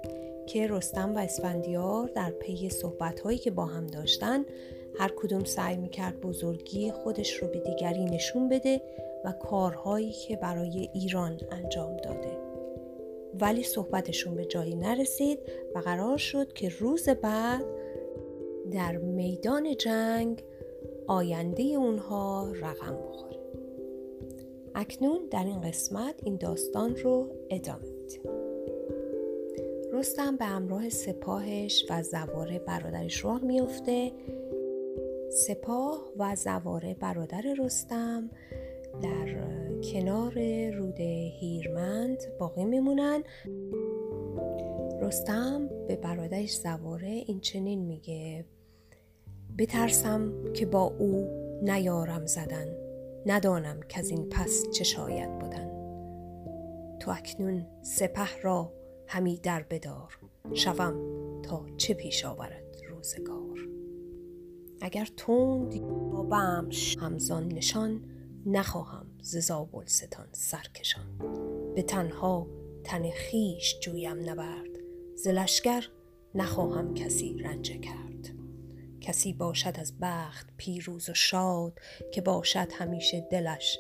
[0.47, 4.45] که رستم و اسفندیار در پی صحبت هایی که با هم داشتن
[4.99, 8.83] هر کدوم سعی می‌کرد بزرگی خودش رو به دیگری نشون بده
[9.25, 12.39] و کارهایی که برای ایران انجام داده.
[13.41, 15.39] ولی صحبتشون به جایی نرسید
[15.75, 17.65] و قرار شد که روز بعد
[18.73, 20.45] در میدان جنگ
[21.07, 23.28] آینده اونها رقم بخوره.
[24.79, 28.21] اکنون در این قسمت این داستان رو ادامه میدیم.
[29.93, 34.13] رستم به همراه سپاهش و زواره برادرش راه میفته
[35.31, 38.31] سپاه و زواره برادر رستم
[39.03, 39.27] در
[39.93, 40.33] کنار
[40.71, 43.23] روده هیرمند باقی میمونن.
[45.03, 48.45] رستم به برادرش زواره این چنین میگه.
[49.59, 51.29] بترسم که با او
[51.63, 52.88] نیارم زدن.
[53.29, 55.69] ندانم که از این پس چه شاید بودن
[57.01, 58.73] تو اکنون سپه را
[59.07, 60.19] همی در بدار
[60.55, 60.95] شوم
[61.43, 63.69] تا چه پیش آورد روزگار.
[64.81, 68.01] اگر تند با بمش همزان نشان
[68.47, 69.53] نخواهم ز
[69.87, 71.19] ستان سرکشان.
[71.75, 72.47] به تنها
[72.85, 74.71] تن خیش جویم نبرد
[75.15, 75.89] ز لشکر
[76.35, 78.08] نخواهم کسی رنجه کرد.
[79.09, 81.73] کسی باشد از بخت پیروز و شاد
[82.13, 83.79] که باشد همیشه دلش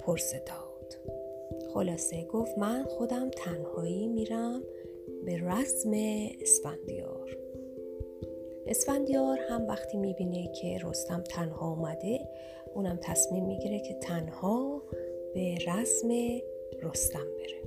[0.00, 0.94] پرزداد
[1.74, 4.62] خلاصه گفت من خودم تنهایی میرم
[5.24, 5.90] به رسم
[6.40, 7.36] اسفندیار.
[8.66, 12.28] اسفندیار هم وقتی می‌بینه که رستم تنها آمده
[12.74, 14.82] اونم تصمیم می‌گیره که تنها
[15.34, 16.08] به رسم
[16.82, 17.62] رستم بره.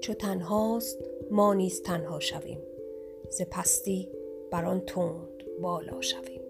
[0.00, 0.98] چو تنهاست
[1.30, 2.60] ما نیز تنها شویم.
[3.30, 4.08] ز پستی
[4.52, 5.35] بر تند.
[5.62, 6.40] بالا شویم.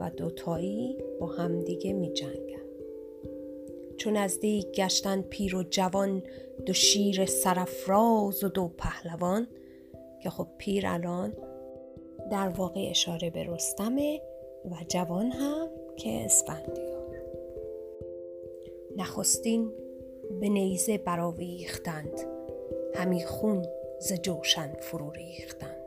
[0.00, 2.62] و دوتایی با همدیگه می جنگن.
[3.96, 6.22] چون نزدیک گشتن پیر و جوان
[6.66, 9.46] دو شیر سرفراز و دو پهلوان
[10.22, 11.32] که خب پیر الان
[12.30, 14.20] در واقع اشاره به رستمه
[14.64, 17.16] و جوان هم که اسفندیار.
[18.96, 19.72] نخستین
[20.40, 22.20] به نیزه براویختند
[22.94, 23.64] همی خون
[24.02, 25.82] ز جوشن فرو ریختند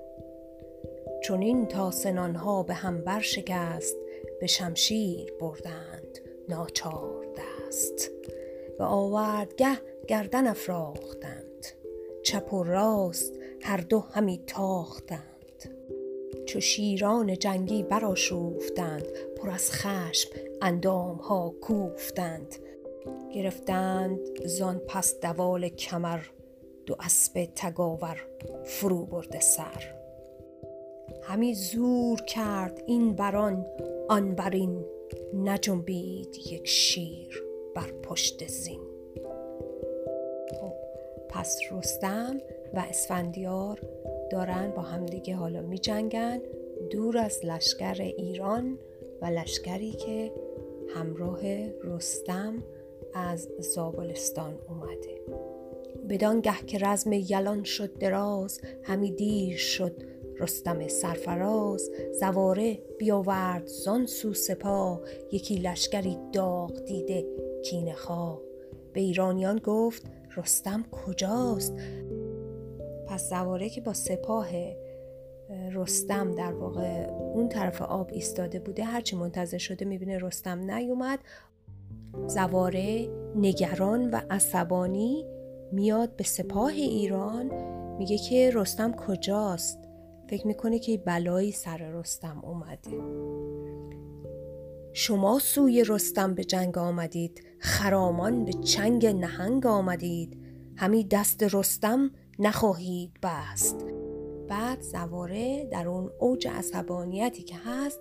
[1.24, 3.98] چون این تا سنانها به هم برشکست
[4.40, 8.12] به شمشیر بردند ناچار دست.
[8.78, 11.66] به آوردگه گردن افراختند
[12.24, 15.22] چپ و راست هر دو همی تاختند.
[16.46, 20.30] چو شیران جنگی براشوفتند پر از خشم
[20.62, 22.56] اندام ها کوفتند.
[23.34, 26.20] گرفتند زان پس دوال کمر
[26.86, 28.26] دو اسب تگاور
[28.64, 29.94] فرو برده سر.
[31.24, 33.66] همی زور کرد این بران
[34.10, 34.86] آن برین
[35.34, 37.44] نجنبید یک شیر
[37.76, 38.82] بر پشت زین.
[40.62, 40.74] خب
[41.30, 42.38] پس رستم
[42.74, 43.80] و اسفندیار
[44.32, 46.42] دارن با همدیگه حالا می جنگن
[46.90, 48.80] دور از لشکر ایران
[49.22, 50.32] و لشکری که
[50.96, 51.40] همراه
[51.84, 52.64] رستم
[53.14, 55.22] از زابلستان اومده.
[56.10, 60.04] بدان گه که رزم یلان شد دراز همی دیر شد
[60.40, 61.92] رستم سرفراز.
[62.20, 67.26] زواره بیاورد زان سو سپاه یکی لشکری داغ دیده
[67.66, 68.42] کینه خواه
[68.94, 70.04] به ایرانیان گفت
[70.38, 71.74] رستم کجاست؟
[73.08, 74.48] پس زواره که با سپاه
[75.74, 81.20] رستم در واقع اون طرف آب ایستاده بوده هرچی منتظر شده می‌بینه رستم نیومد.
[82.28, 85.26] زواره نگران و عصبانی
[85.76, 87.52] میاد به سپاه ایران
[87.98, 89.80] میگه که رستم کجاست؟
[90.30, 92.92] فکر می‌کنه که بلایی سر رستم اومده.
[94.94, 100.42] شما سوی رستم به جنگ آمدید خرامان به چنگ نهنگ آمدید.
[100.78, 103.86] همی دست رستم نخواهید بست.
[104.48, 108.00] بعد زواره در اون اوج عصبانیتی که هست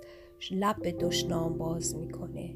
[0.51, 2.55] لب به دشنام باز می‌کنه.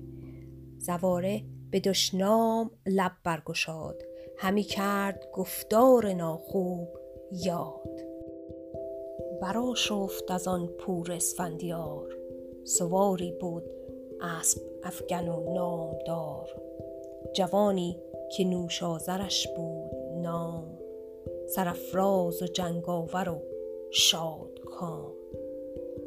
[0.78, 4.02] زواره به دشنام لب برگشاد.
[4.40, 6.88] همی کرد گفتار ناخوب
[7.33, 8.01] یاد.
[9.42, 12.16] برا شفت از آن پور اسفندیار
[12.64, 13.70] سواری بود
[14.20, 16.48] اسب افگن و نامدار.
[17.33, 17.98] جوانی
[18.37, 19.90] که نوشازرش بود
[20.22, 20.79] نام
[21.46, 23.42] سرفراز و جنگاور و
[23.90, 25.12] شاد کام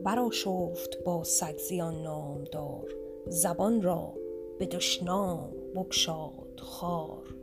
[0.03, 2.95] برا شفت با سگزیان نامدار
[3.27, 4.13] زبان را
[4.59, 7.40] به دشنام بگشاد خار.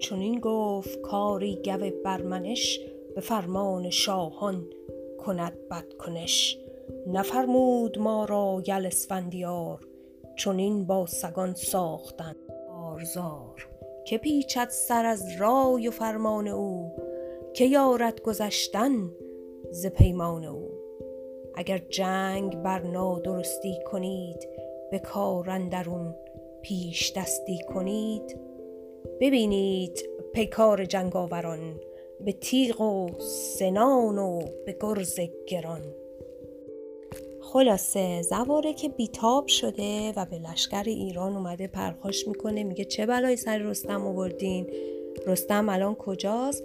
[0.00, 2.80] چون این گفت کاری گو برمنش
[3.14, 4.66] به فرمان شاهان
[5.18, 6.58] کند بدکنش.
[7.06, 9.88] نفرمود ما را یل اسفندیار
[10.46, 12.36] این با سگان ساختن
[12.70, 13.68] آرزار
[14.06, 16.92] که پیچد سر از رای و فرمان او
[17.54, 19.10] که یارد گذشتن
[19.70, 20.70] ز پیمان او.
[21.54, 24.48] اگر جنگ بر نادرستی کنید
[24.90, 26.14] به کار اندرون
[26.62, 28.47] پیش دستی کنید
[29.20, 31.80] ببینید پیکار جنگاوران
[32.24, 33.06] به تیغ و
[33.58, 35.82] سنان و به گرز گران.
[37.40, 43.36] خلاصه زواره که بیتاب شده و به لشکر ایران اومده پرخاش می‌کنه میگه چه بلایی
[43.36, 44.66] سر رستم آوردین؟
[45.26, 46.64] رستم الان کجاست؟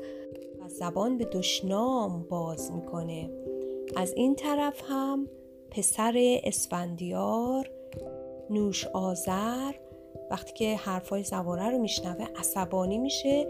[0.59, 3.29] و زبان به دشنام باز می‌کنه.
[3.95, 5.27] از این طرف هم
[5.71, 7.71] پسر اسفندیار
[8.49, 9.71] نوش آذر
[10.33, 13.47] وقتی که حرفای زواره رو میشنوه عصبانی میشه.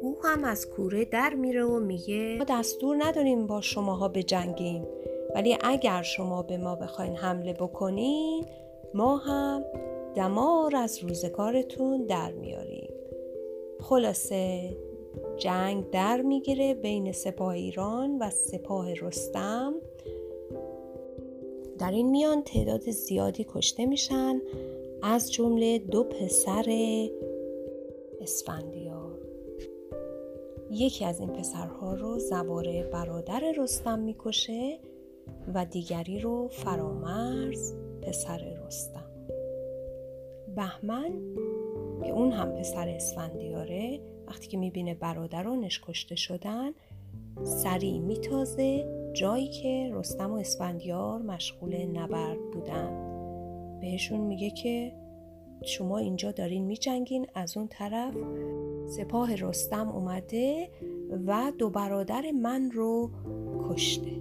[0.00, 4.86] او هم از کوره در میره و میگه ما دستور نداریم با شماها به جنگیم
[5.34, 8.44] ولی اگر شما به ما بخواین حمله بکنین
[8.94, 9.64] ما هم
[10.14, 12.90] دمار از روزگارتون در میاریم.
[13.80, 14.76] خلاصه
[15.36, 19.74] جنگ در می‌گیره بین سپاه ایران و سپاه رستم.
[21.78, 24.40] در این میان تعداد زیادی کشته میشن.
[25.06, 26.64] از جمله دو پسر
[28.20, 29.18] اسفندیار.
[30.70, 34.78] یکی از این پسرها رو زواره برادر رستم می‌کشه
[35.54, 39.10] و دیگری رو فرامرز پسر رستم.
[40.56, 41.12] بهمن
[42.04, 46.72] که اون هم پسر اسفندیاره وقتی که می‌بینه برادرانش کشته شدن
[47.42, 53.03] سریع میتازه جایی که رستم و اسفندیار مشغول نبرد بودن.
[53.80, 54.92] بهشون میگه که
[55.64, 58.14] شما اینجا دارین میجنگین از اون طرف
[58.86, 60.70] سپاه رستم اومده
[61.26, 63.10] و دو برادر من رو
[63.70, 64.20] کشته.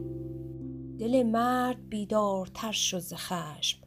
[0.99, 3.79] دل مرد بیدارتر شد خشم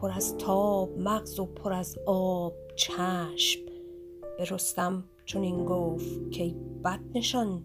[0.00, 3.60] پر از تاب مغز و پر از آب چشم.
[4.38, 6.54] به رستم چون این گفت که
[6.84, 7.62] بد نشان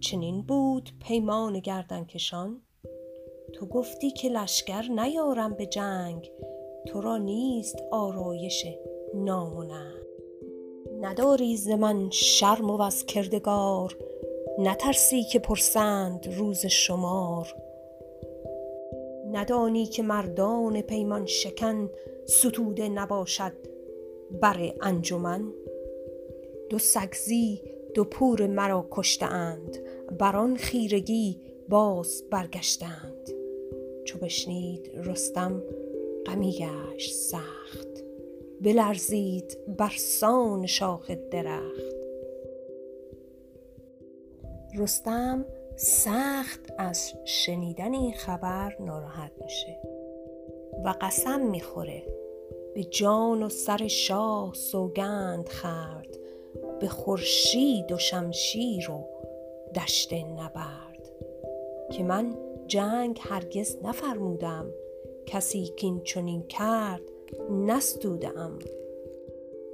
[0.00, 2.60] چنین بود پیمان گردن کشان
[3.52, 6.30] تو گفتی که لشکر نیارم به جنگ
[6.86, 8.66] تو را نیست آرایش
[9.14, 9.68] نام
[11.00, 13.96] نداری ز من شرم و از کردگار
[14.58, 17.54] نترسی که پرسند روز شمار.
[19.32, 21.90] ندانی که مردان پیمان شکن
[22.26, 23.52] ستوده نباشد
[24.40, 25.52] بر انجمن.
[26.70, 27.62] دو سگزی
[27.94, 29.78] دو پور مرا کشتهاند
[30.18, 33.30] بر آن خیرگی باز برگشتند
[34.04, 35.62] چو بشنید رستم
[36.26, 37.88] غمی گشت سخت
[38.60, 41.94] بلرزید بر سان شاخ درخت.
[44.78, 45.44] رستم
[45.76, 49.78] سخت از شنیدن این خبر ناراحت میشه
[50.84, 52.02] و قسم می‌خوره.
[52.74, 56.18] به جان و سر شاه سوگند خرد
[56.80, 59.04] به خورشید و شمشیر و
[59.74, 61.10] دشت نبرد.
[61.92, 64.66] که من جنگ هرگز نفرمودم
[65.26, 67.02] کسی کین چنین کرد
[67.50, 68.58] نستودم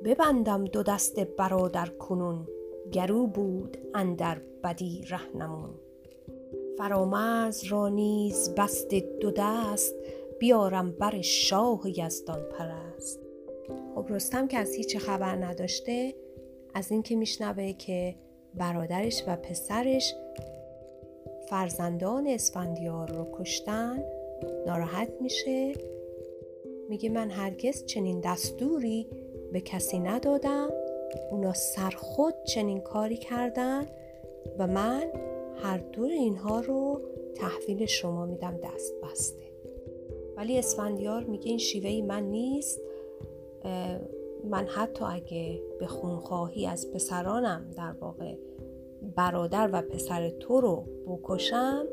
[0.04, 2.48] ببندم دو دست برادر کنون
[2.92, 5.70] گرو بود اندر بدی رهنمون.
[6.78, 9.94] فرامرز را نیز بست دو دست
[10.38, 13.20] بیارم بر شاه یزدان پرست.
[13.94, 16.14] خب رستم که از هیچ خبر نداشته
[16.74, 18.14] از اینکه میشنوه که
[18.54, 20.14] برادرش و پسرش
[21.48, 24.04] فرزندان اسفندیار رو کشتن
[24.66, 25.72] ناراحت میشه.
[26.88, 29.06] میگه من هرگز چنین دستوری
[29.52, 30.70] به کسی ندادم.
[31.30, 33.86] اونا سرخود چنین کاری کردن
[34.58, 35.02] و من
[35.56, 37.00] هر دور اینها رو
[37.34, 39.42] تحویل شما میدم دست بسته.
[40.36, 42.80] ولی اسفندیار میگه این شیوه من نیست.
[44.44, 48.34] من حتی اگه به خونخواهی از پسرانم در واقع
[49.16, 51.86] برادر و پسر تو رو بکشم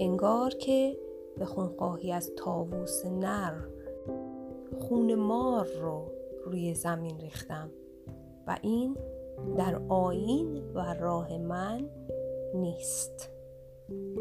[0.00, 0.96] انگار که
[1.40, 3.54] به خونخواهی از تاووس نر
[4.80, 6.12] خون مار رو
[6.44, 7.70] روی زمین ریختم
[8.46, 8.96] و این
[9.56, 11.90] در آین و راه من
[12.54, 13.30] نیست.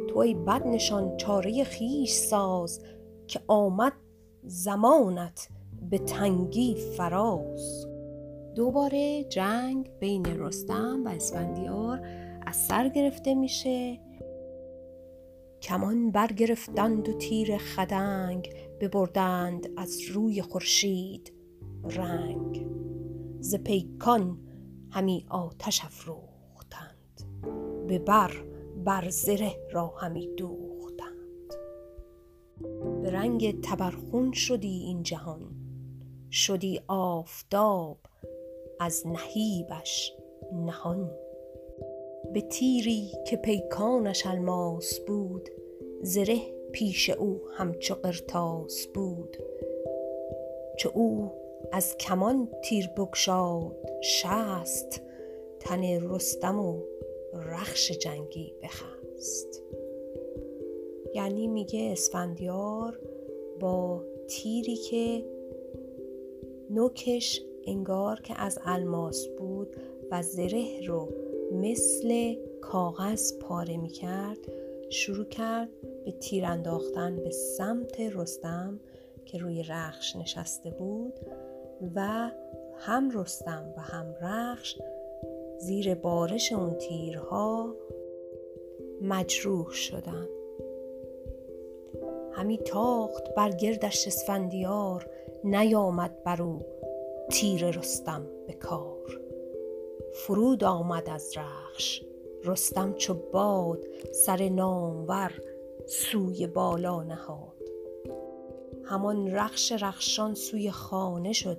[0.08, 2.84] توی بد نشان چاره خیش ساز
[3.28, 3.94] که آمد
[4.44, 5.50] زمانت
[5.90, 7.88] به تنگی فراز.
[8.56, 12.02] دوباره جنگ بین رستم و اسفندیار
[12.46, 14.00] از سر گرفته میشه
[15.62, 21.34] کمان برگرفتند و تیر خدنگ ببردند از روی خورشید
[21.84, 22.68] رنگ.
[23.40, 24.38] ز پیکان
[24.92, 27.24] همی آتش افروختند
[27.88, 28.32] به بر
[28.86, 31.54] بر زره را همی دوختند.
[33.02, 35.42] به رنگ تبرخون شدی این جهان
[36.32, 37.98] شدی آفتاب
[38.80, 40.14] از نهیبش
[40.54, 41.12] نهان.
[42.34, 45.50] به تیری که پیکانش الماس بود
[46.02, 46.38] زره
[46.72, 49.38] پیش او همچو قرتاس بود.
[50.78, 51.32] چو او
[51.72, 55.02] از کمان تیر بگشاد شست
[55.60, 56.82] تن رستم و
[57.34, 59.64] رخش جنگی بخست.
[61.16, 63.00] یعنی میگه اسفندیار
[63.60, 65.26] با تیری که
[66.70, 69.76] نوکش انگار که از الماس بود
[70.12, 71.10] و زره رو
[71.52, 74.38] مثل کاغذ پاره می کرد
[74.90, 75.70] شروع کرد
[76.06, 78.80] به تیر انداختن به سمت رستم
[79.26, 81.14] که روی رخش نشسته بود
[81.96, 82.32] و
[82.78, 84.80] هم رستم و هم رخش
[85.60, 87.76] زیر بارش اون تیرها
[89.02, 90.30] مجروح شدند
[92.32, 95.10] همی تاخت بر گردش اسفندیار
[95.44, 96.46] نیامد بر
[97.32, 98.99] تیر رستم به کار.
[100.14, 102.02] فرود آمد از رخش.
[102.44, 105.32] رستم چو باد سر نامور
[105.86, 107.70] سوی بالا نهاد.
[108.84, 111.58] همان رخش رخشان سوی خانه شد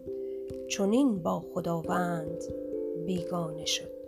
[0.69, 2.45] چنین با خداوند
[3.07, 4.01] بیگانه شد.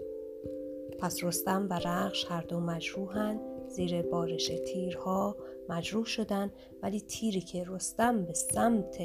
[0.99, 5.37] پس رستم و رخش هر دو مجروحند زیر بارش تیرها
[5.69, 6.51] مجروح شدن
[6.83, 8.97] ولی تیری که رستم به سمت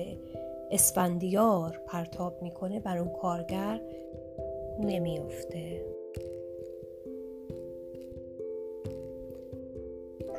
[0.71, 3.81] اسفندیار پرتاب می‌کنه بر اون کارگر
[4.79, 5.85] نمیافته.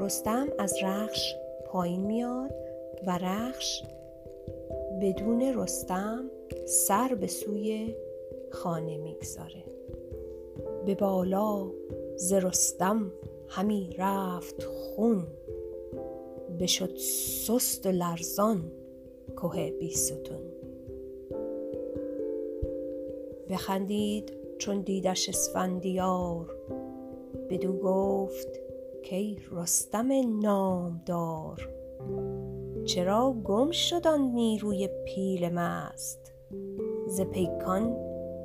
[0.00, 1.34] رستم از رخش
[1.66, 2.54] پایین میاد
[3.06, 3.82] و رخش
[5.00, 6.30] بدون رستم
[6.66, 7.94] سر به سوی
[8.50, 9.64] خانه می‌گذاره.
[10.86, 11.70] به بالا
[12.16, 13.12] ز رستم
[13.48, 15.26] همی رفت خون.
[16.60, 16.96] بشد
[17.46, 18.72] سست و لرزان
[19.42, 20.57] که بیستون.
[23.50, 26.56] بخندید چون دیدش اسفندیار.
[27.50, 28.48] بدو گفت
[29.02, 30.08] کی رستم
[30.40, 31.68] نامدار.
[32.84, 36.32] چرا گم شد آن نیروی پیل مست؟
[37.06, 37.96] ز پیکان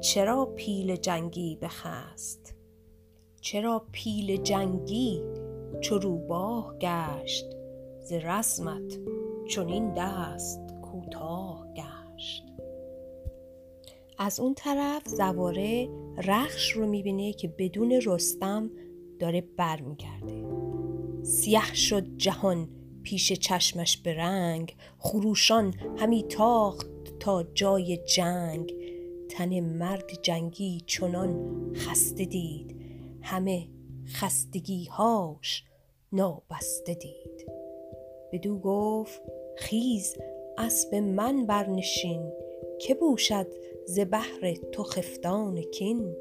[0.02, 2.56] چرا پیل جنگی بخست؟
[3.42, 5.24] چرا پیل جنگی
[5.82, 7.46] چو روباه گشت؟
[8.00, 9.00] ز رسمت
[9.48, 12.53] چنین دست کوتاه گشت.
[14.18, 18.72] از اون طرف زواره رخش رو می‌بینه که بدون رستم
[19.20, 20.44] داره برمیگرده
[21.24, 22.70] سیه شد جهان
[23.04, 26.88] پیش چشمش به رنگ خروشان همی تاخت
[27.20, 28.74] تا جای جنگ.
[29.30, 32.76] تن مرد جنگی چنان خسته دید
[33.22, 33.68] همه
[34.08, 35.64] خستگیهاش
[36.12, 37.48] نابسته دید.
[38.32, 39.22] بدو گفت
[39.58, 40.18] خیز
[40.58, 42.32] اسب من برنشین
[42.82, 43.48] که بوشد
[43.86, 46.16] ز بهر تو خفتان کین.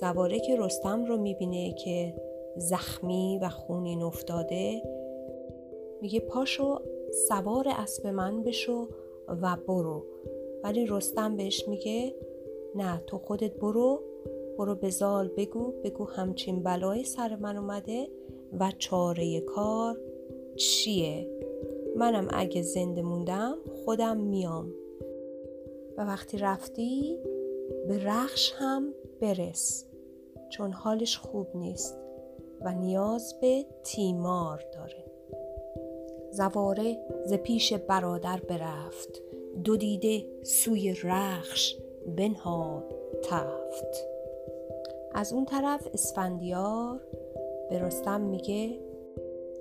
[0.00, 2.14] زواره که رستم رو می‌بینه که
[2.56, 4.82] زخمی و خونین افتاده
[6.02, 6.78] میگه پاشو
[7.28, 8.88] سوار اسب من بشو
[9.42, 10.04] و برو.
[10.64, 12.14] ولی رستم بهش میگه
[12.74, 14.02] نه تو خودت برو
[14.58, 18.08] برو به زال بگو بگو همچین بلایی سر من اومده
[18.60, 19.98] و چاره کار
[20.56, 21.30] چیه؟
[21.96, 24.72] منم اگه زنده موندم خودم میام.
[25.98, 27.18] و وقتی رفتی
[27.88, 29.86] به رخش هم برس
[30.50, 31.98] چون حالش خوب نیست
[32.60, 35.04] و نیاز به تیمار داره.
[36.30, 39.22] زواره ز پیش برادر برفت
[39.64, 41.76] دو دیده سوی رخش
[42.16, 44.06] بنهاد تفت.
[45.14, 47.00] از اون طرف اسفندیار
[47.70, 48.80] به رستم میگه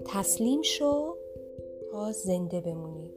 [0.05, 1.15] تسلیم شو
[1.91, 3.16] تا زنده بمونی.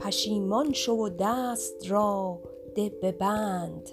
[0.00, 2.38] پشیمان شو و دست را
[2.74, 3.90] ده به بند.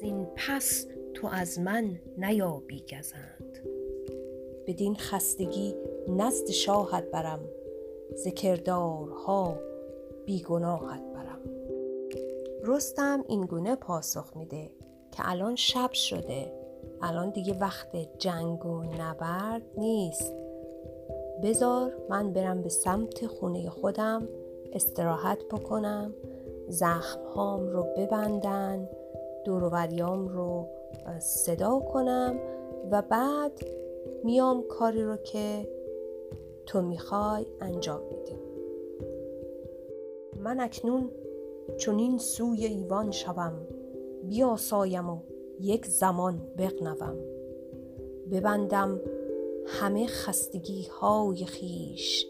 [0.00, 3.58] زین پس تو از من نیابی گزند.
[4.66, 5.74] بدین خستگی
[6.08, 7.40] نزد شاهت برم
[8.16, 9.58] ز کردارها
[10.26, 11.40] بیگناهت برم.
[12.62, 14.70] رستم این گونه پاسخ میده
[15.12, 16.52] که الان شب شده
[17.02, 20.32] الان دیگه وقت جنگ و نبرد نیست.
[21.42, 24.28] بزار من برم به سمت خونه خودم
[24.74, 26.14] استراحت بکنم
[26.68, 28.88] زخم هام رو ببندن
[29.44, 30.68] دوروبریام رو
[31.20, 32.38] صدا کنم
[32.90, 33.52] و بعد
[34.24, 35.68] میام کاری رو که
[36.66, 38.38] تو می‌خوای انجام میدیم
[40.38, 41.10] من اکنون
[41.76, 43.52] چونین سوی ایوان شوم.
[44.28, 45.18] بیاسایم و
[45.60, 47.16] یک زمان بغنوم.
[48.30, 49.00] ببندم
[49.66, 52.26] همه خستگی های خیش.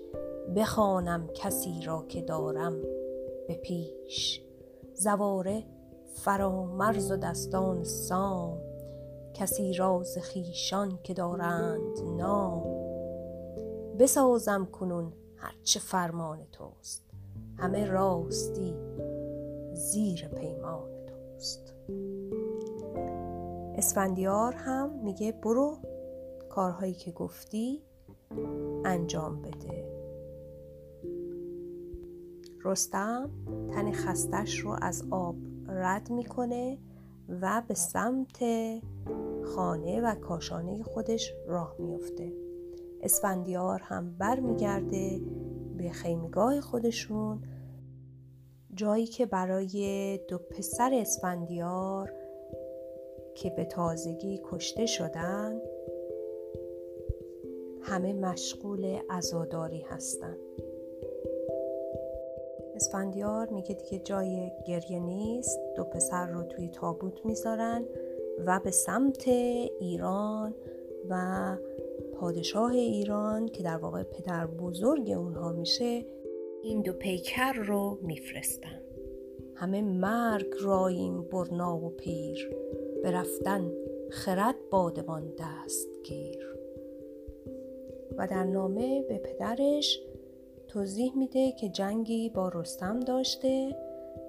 [0.56, 2.82] بخوانم کسی را که دارم
[3.48, 4.40] به پیش.
[4.94, 5.64] زواره
[6.14, 8.58] فرامرز و دستان سام
[9.34, 12.64] کسی راز خیشان که دارند نام.
[13.98, 17.04] بسازم کنون هرچه فرمان توست
[17.58, 18.74] همه راستی
[19.72, 21.74] زیر پیمان توست.
[23.74, 25.76] اسفندیار هم میگه برو
[26.50, 27.82] کارهایی که گفتی
[28.84, 29.93] انجام بده.
[32.64, 33.30] رستم
[33.74, 35.36] تن خستش رو از آب
[35.68, 36.78] رد می‌کنه
[37.28, 38.44] و به سمت
[39.44, 42.32] خانه و کاشانه خودش راه میفته
[43.02, 45.20] اسفندیار هم برمیگرده
[45.76, 47.42] به خیمگاه خودشون
[48.74, 52.12] جایی که برای دو پسر اسفندیار
[53.34, 55.60] که به تازگی کشته شدن
[57.82, 60.63] همه مشغول عزاداری هستند.
[62.74, 67.84] اسفندیار میگه دیگه جای گریه نیست دو پسر رو توی تابوت می‌ذارن
[68.46, 69.28] و به سمت
[69.80, 70.54] ایران
[71.10, 71.56] و
[72.14, 76.06] پادشاه ایران که در واقع پدر بزرگ اونها میشه
[76.62, 78.80] این دو پیکر رو میفرستن.
[79.54, 82.50] همه مرگ راییم برنا و پیر
[83.04, 83.72] برفتن
[84.10, 86.56] خرد بادمان دستگیر
[88.18, 90.00] و در نامه به پدرش
[90.74, 93.76] توضیح میده که جنگی با رستم داشته.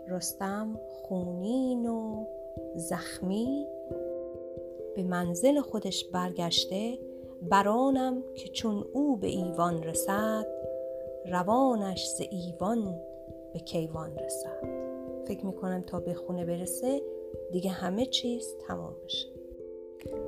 [0.07, 2.25] رستم خونین و
[2.75, 3.67] زخمی.
[4.95, 6.97] به منزل خودش برگشته.
[7.49, 10.45] برانم که چون او به ایوان رسد
[11.31, 12.99] روانش ز ایوان
[13.53, 14.67] به کیوان رسد.
[15.27, 17.01] فکر می‌کنم تا به خونه برسه
[17.51, 19.27] دیگه همه چیز تمام بشه.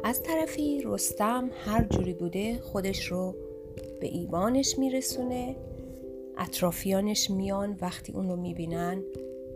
[0.03, 3.35] از طرفی رستم هر جوری بوده خودش رو
[4.01, 5.55] به ایوانش میرسونه.
[6.37, 9.03] اطرافیانش میان وقتی اون رو می‌بینن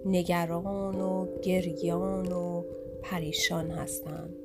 [0.05, 2.63] نگران و گریان و
[3.01, 4.35] پریشان هستند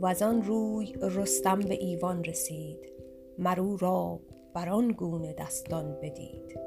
[0.00, 2.92] و از آن روی رستم به ایوان رسید.
[3.38, 4.20] مرو را
[4.54, 6.58] بران گونه دستان بدید.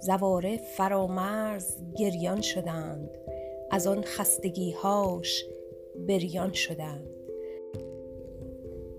[0.00, 3.10] زواره فرامرز گریان شدند.
[3.70, 5.44] از آن خستگیهاش
[6.08, 7.10] بریان شدند.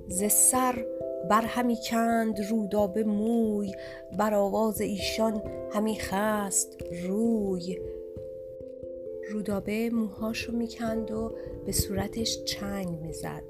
[0.07, 0.85] ز سر
[1.29, 3.71] بر همی کند رودابه موی
[4.17, 7.79] بر آواز ایشان همی خست روی.
[9.31, 13.43] رودابه موهاشو می‌کند و به صورتش چنگ می‌زد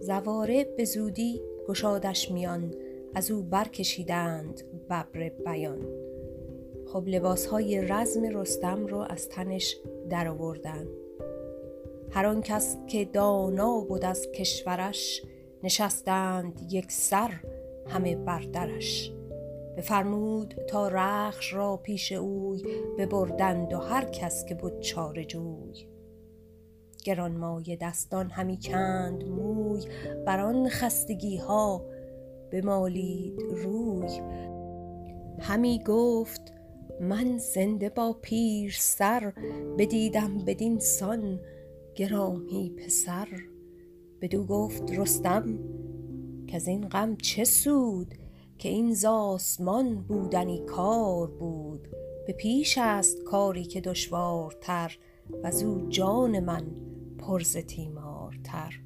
[0.00, 2.74] زواره به زودی گشادش میان
[3.14, 5.78] از او برکشیدند ببر بیان.
[6.86, 9.76] خب لباس های رزم رستم رو از تنش
[10.10, 10.86] در آوردن
[12.10, 15.22] هر آن کس که دانا بود از کشورش
[15.66, 17.30] نشستند یک سر
[17.86, 19.12] همه بردرش
[19.76, 22.62] بفرمود تا رخش را پیش اوی
[22.98, 25.88] ببردند و هر کس که بود چاره جوی.
[27.04, 29.84] گرانمایه دستان همی کند موی
[30.26, 31.84] بر آن خستگی ها
[32.52, 34.20] بمالید روی.
[35.40, 36.52] همی گفت
[37.00, 39.32] من زنده با پیر سر
[39.78, 41.40] بدیدم بدین سان
[41.94, 43.28] گرامی پسر.
[44.20, 45.58] بدو گفت رستم
[46.46, 48.14] که از این غم چه سود
[48.58, 51.88] که این زاسمان بودنی کار بود؟
[52.26, 54.98] به پیش است کاری که دشوارتر
[55.42, 56.62] و زو جان من
[57.18, 58.80] پرز تیمارتر.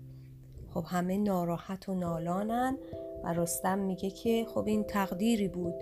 [0.74, 2.78] خب همه ناراحت و نالانن
[3.24, 5.74] و رستم میگه که خب این تقدیری بود.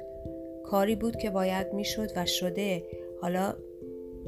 [0.64, 2.84] کاری بود که باید می‌شد و شده.
[3.22, 3.54] حالا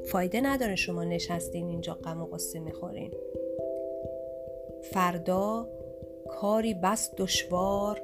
[0.05, 3.11] فایده نداره شما نشستین اینجا غم و قصه می‌خورین.
[4.83, 5.69] فردا
[6.29, 8.01] کاری بس دشوار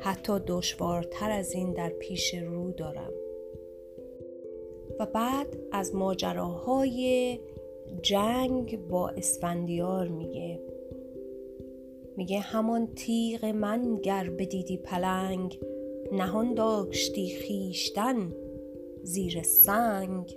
[0.00, 3.12] حتی دشوارتر از این در پیش رو دارم.
[5.00, 7.40] و بعد از ماجراهای
[8.02, 10.60] جنگ با اسفندیار میگه.
[12.16, 15.60] میگه همان تیغ من گر بدیدی پلنگ
[16.12, 18.32] نهان داشتی خیشتن
[19.02, 20.36] زیر سنگ.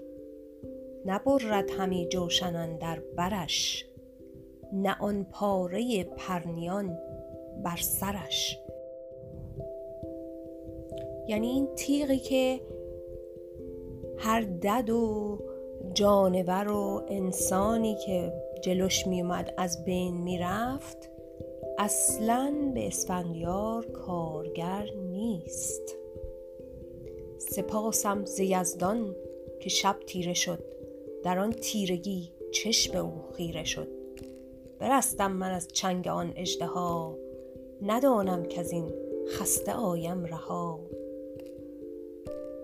[1.05, 3.86] نبرد همی جوشنان در برش.
[4.73, 6.99] نه آن پاره پرنیان
[7.63, 8.59] بر سرش.
[11.27, 12.61] یعنی این تیغی که
[14.17, 15.39] هر دد و
[15.93, 21.09] جانور و انسانی که جلوش میومد از بین می‌رفت
[21.77, 25.97] اصلا به اسفندیار کارگر نیست.
[27.37, 28.41] سپاسم ز
[29.59, 30.63] که شب تیره شد
[31.23, 33.96] در آن تیرگی چشم او خیره شد.
[34.79, 36.33] برستم من از چنگ آن
[36.75, 37.17] ها
[37.81, 38.93] ندانم که از این
[39.27, 40.79] خسته آیم رها.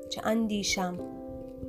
[0.09, 0.99] چه اندیشم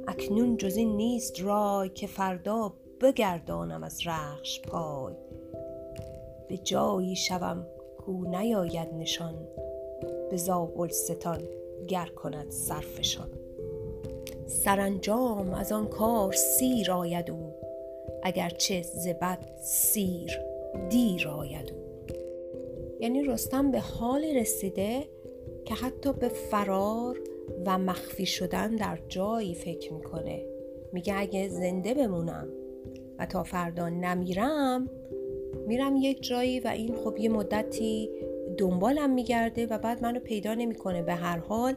[0.08, 5.14] اکنون جز این نیست رای که فردا بگردانم از رخش پای.
[6.48, 7.66] به جایی شوم
[7.98, 9.34] کو نیاید نشان
[10.30, 10.36] به
[10.90, 11.42] ستان
[11.88, 13.30] گر کند صرفشان
[14.46, 17.53] سرانجام از آن کار سیر آید او
[18.24, 20.38] اگرچه ز بد سیر
[20.90, 21.72] دیر آید
[23.00, 25.08] یعنی رستم به حال رسیده
[25.64, 27.20] که حتی به فرار
[27.66, 30.44] و مخفی شدن در جایی فکر می‌کنه.
[30.92, 32.48] میگه اگه زنده بمونم
[33.18, 34.90] و تا فردا نمیرم
[35.66, 38.10] میرم یک جایی و این خب یه مدتی
[38.58, 41.02] دنبالم میگرده و بعد منو پیدا نمی‌کنه.
[41.02, 41.74] به هر حال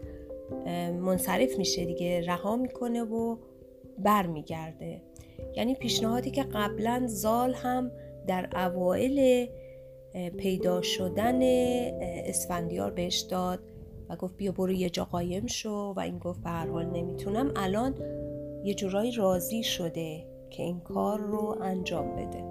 [0.91, 3.37] منصرف میشه دیگه رها می‌کنه و
[3.97, 5.01] برمیگرده.
[5.57, 7.91] یعنی پیشنهادی که قبلا زال هم
[8.27, 9.47] در اوائل
[10.37, 11.39] پیدا شدن
[12.01, 13.59] اسفندیار بهش داد
[14.09, 17.53] و گفت بیا برو یه جا قایم شو و این گفت به هر حال نمی‌تونم.
[17.55, 17.95] الان
[18.63, 22.43] یه جورایی راضی شده که این کار رو انجام بده.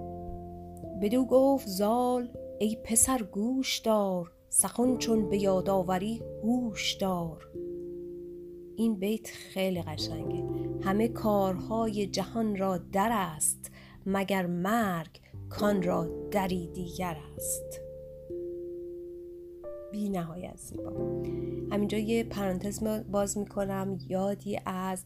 [1.01, 2.29] بدو گفت زال
[2.59, 7.49] ای پسر گوش دار سخن چون به یادآوری هوش دار.
[8.77, 10.43] این بیت خیلی قشنگه.
[10.81, 13.71] همه کارهای جهان را در است
[14.05, 15.19] مگر مرگ
[15.49, 17.81] کان را دری دیگر است.
[19.91, 20.91] بی نهایت زیبا.
[21.71, 25.03] همینجا یه پرانتز باز می‌کنم یادی از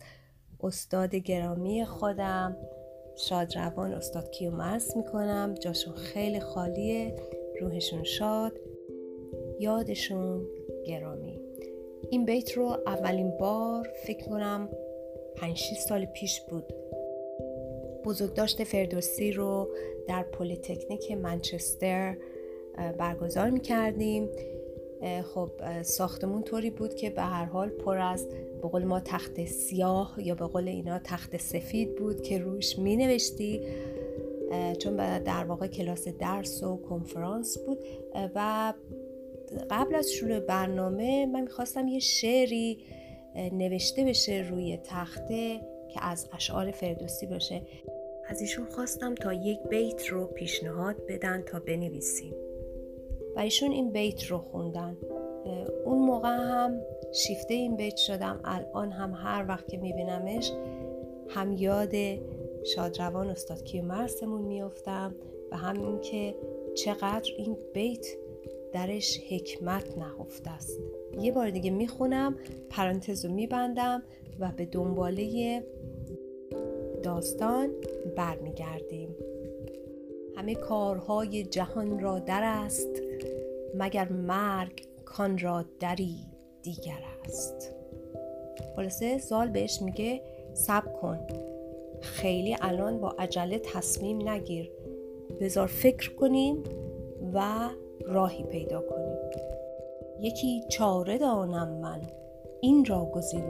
[0.64, 2.58] استاد گرامی خودم
[3.16, 5.56] شادروان استاد کیو مرس می‌کنم.
[5.62, 7.16] جاشون خیلی خالیه
[7.62, 8.54] روحشون شاد
[9.60, 10.48] یادشون
[10.86, 11.41] گرامی.
[12.12, 14.70] این بیت رو اولین بار فکر کنم
[15.36, 16.74] 5 سال پیش بود.
[18.06, 19.70] بزرگداشت فردوسی رو
[20.08, 22.18] در پلیتکنیک منچستر
[22.98, 24.30] برگزار می‌کردیم.
[25.34, 25.50] خب
[25.82, 28.28] ساختمون طوری بود که به هر حال پر از
[28.62, 32.96] به قول ما تخت سیاه یا به قول اینا تخت سفید بود که روش می
[32.96, 33.62] نوشتی
[34.80, 37.78] چون در واقع کلاس درس و کنفرانس بود.
[38.36, 38.74] و
[39.70, 42.78] قبل از شروع برنامه من می‌خواستم یه شعری
[43.36, 45.62] نوشته بشه روی تخته
[45.94, 47.62] که از اشعار فردوسی باشه.
[48.28, 52.34] از ایشون خواستم تا یک بیت رو پیشنهاد بدن تا بنویسیم.
[53.36, 54.98] و ایشون این بیت رو خوندن.
[55.86, 56.82] اون موقع هم
[57.14, 58.40] شیفته این بیت شدم.
[58.44, 60.52] الان هم هر وقت که میبینمش
[61.30, 61.94] هم یاد
[62.76, 65.16] شادروان استاد کیو مرسمون میافتم
[65.52, 66.36] و همین که
[66.76, 68.08] چقدر این بیت
[68.74, 70.80] درش حکمت نهفته است.
[71.22, 72.36] یه بار دیگه می‌خونم
[72.70, 74.04] پرانتز رو میبندم
[74.40, 75.64] و به دنباله
[77.04, 77.70] داستان
[78.16, 79.16] برمیگردیم.
[80.36, 82.90] همه کارهای جهان را در است
[83.76, 86.18] مگر مرگ کان را دری
[86.62, 87.76] دیگر است.
[88.76, 90.22] خلاصه زال بهش میگه
[90.54, 91.20] سب کن.
[92.02, 94.72] خیلی الان با عجله تصمیم نگیر.
[95.40, 96.64] بذار فکر کنیم
[97.34, 97.70] و
[98.12, 99.18] راهی پیدا کنیم.
[100.20, 102.02] یکی چاره دانم من
[102.62, 103.46] این را گزین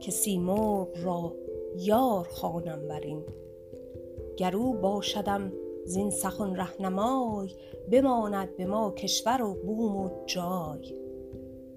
[0.00, 1.34] که سیمرغ را
[1.76, 3.24] یار خانم برین
[4.36, 5.52] گرو باشدم
[5.84, 7.50] زین سخن رهنمای
[7.90, 10.94] بماند به ما کشور و بوم و جای.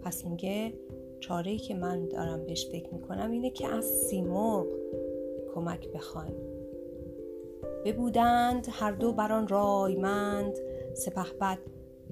[0.04, 0.74] پس میگه
[1.20, 4.66] چاره که من دارم بهش فکر می‌کنم اینه که از سیمرغ
[5.56, 6.36] کمک بخوایم.
[7.86, 10.58] ببودند هر دو بران رایمند
[10.94, 11.58] سپهبد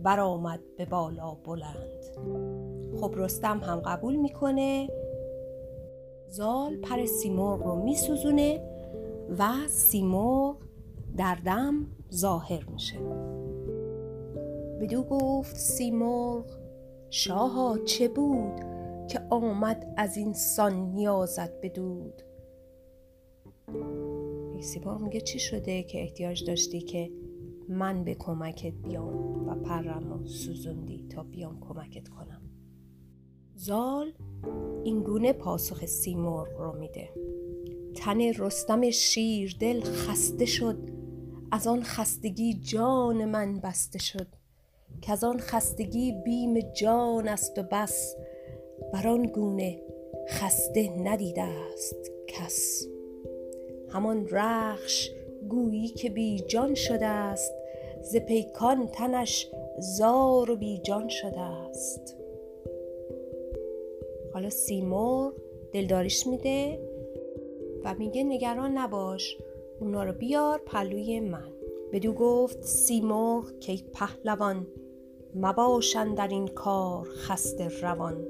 [0.03, 2.03] برآمد به بالا بلند.
[3.01, 4.89] خب رستم هم قبول می‌کنه.
[6.27, 8.61] زال پر سیمرغ رو میسوزونه
[9.39, 10.57] و سیمرغ
[11.17, 12.99] در دم ظاهر میشه.
[14.81, 16.45] بدو گفت سیمرغ
[17.09, 18.59] شاها چه بود
[19.07, 22.23] که آمد از این سان نیازت بدود
[24.61, 27.11] سیمرغ میگه چی شده که احتیاج داشتی که
[27.69, 32.41] من به کمکت بیام و پرم و سوزوندی تا بیام کمکت کنم.
[33.55, 34.13] زال
[34.83, 37.09] اینگونه پاسخ سیمرغ رو میده.
[37.95, 40.89] تن رستم شیر دل خسته شد.
[41.51, 44.27] از آن خستگی جان من بسته شد.
[45.01, 48.15] که از آن خستگی بیم جان است و بس.
[48.93, 49.81] بر آن گونه
[50.29, 52.87] خسته ندیده است کس.
[53.89, 55.09] همان رخش
[55.49, 57.58] گویی که بی جان شده است.
[58.11, 62.17] ز پیکان تنش زار و بی جان شده است.
[64.33, 65.33] حالا سیمور
[65.73, 66.79] دلداریش میده
[67.83, 69.37] و میگه نگران نباش
[69.79, 71.51] اونا رو بیار پلوی من.
[71.91, 74.67] بدو گفت سیمرغ که پهلوان
[75.35, 78.27] مباشن در این کار خسته روان.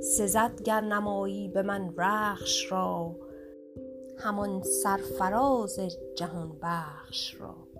[0.00, 3.16] سزد گر نمایی به من رخش را
[4.18, 5.80] همان سرفراز
[6.16, 7.71] جهان بخش را.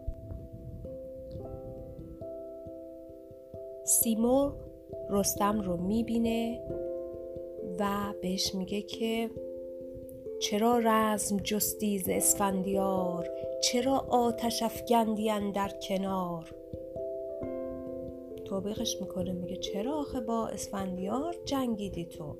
[3.92, 4.54] سیمرغ
[5.10, 6.62] رستم رو می‌بینه
[7.78, 9.30] و بهش میگه که
[10.40, 13.30] چرا رزم جستی ز اسفندیار؟
[13.62, 16.54] چرا آتش افگندی در کنار؟
[18.44, 22.36] توبیخش می‌کنه میگه چرا آخه با اسفندیار جنگیدی تو؟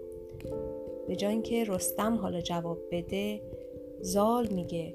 [1.09, 3.41] به جای اینکه رستم حالا جواب بده
[4.01, 4.95] زال میگه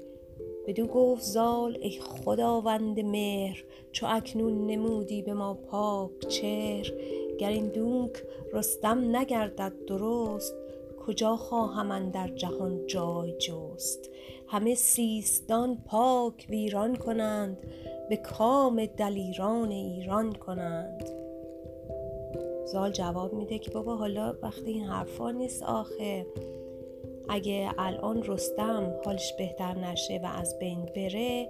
[0.68, 6.92] بدو گفت زال ای خداوند مهر چو اکنون نمودی به ما پاک چهر.
[7.38, 10.54] گر این دوک رستم نگردد درست
[11.06, 14.10] کجا خواهم اندر جهان جای جست؟
[14.46, 17.58] همه سیستان پاک ویران کنند
[18.08, 21.10] به کام دلیران ایران کنند.
[22.66, 26.26] زال جواب میده که بابا حالا وقتی این حرفا نیست آخه.
[27.28, 31.48] اگه الان رستم حالش بهتر نشه و از بین بره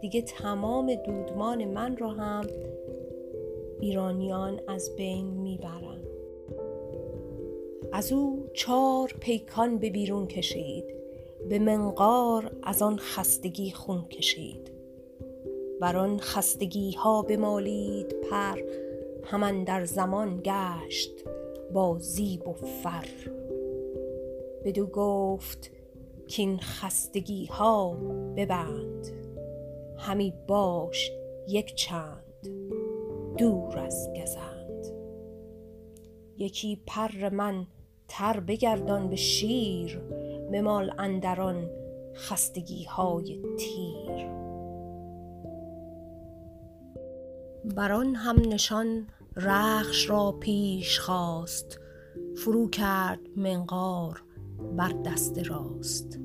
[0.00, 2.46] دیگه تمام دودمان من رو هم
[3.80, 6.00] ایرانیان از بین می‌برن.
[7.92, 10.84] از او چار پیکان به بیرون کشید.
[11.48, 14.70] به منقار از آن خستگی خون کشید.
[15.80, 18.58] بر آن خستگی ها بمالید پر
[19.24, 21.24] همان در زمان گشت
[21.72, 23.39] با زیب و فر.
[24.64, 25.70] بدو گفت
[26.28, 27.94] کین خستگی ها
[28.36, 29.06] ببند.
[29.98, 31.10] همی باش
[31.48, 32.48] یک چند
[33.38, 34.86] دور از گزند.
[36.36, 37.66] یکی پر من
[38.08, 39.98] تر بگردان به شیر
[40.52, 41.70] بمال اندران
[42.14, 44.30] خستگی های تیر.
[47.64, 49.06] بر آن هم نشان
[49.36, 51.80] رخش را پیش خواست
[52.36, 54.22] فرو کرد منقار.
[54.76, 56.18] بر دست راست.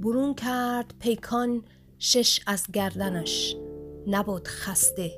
[0.00, 1.62] برون کرد پیکان
[1.98, 3.56] شش از گردنش.
[4.06, 5.10] نبد خسته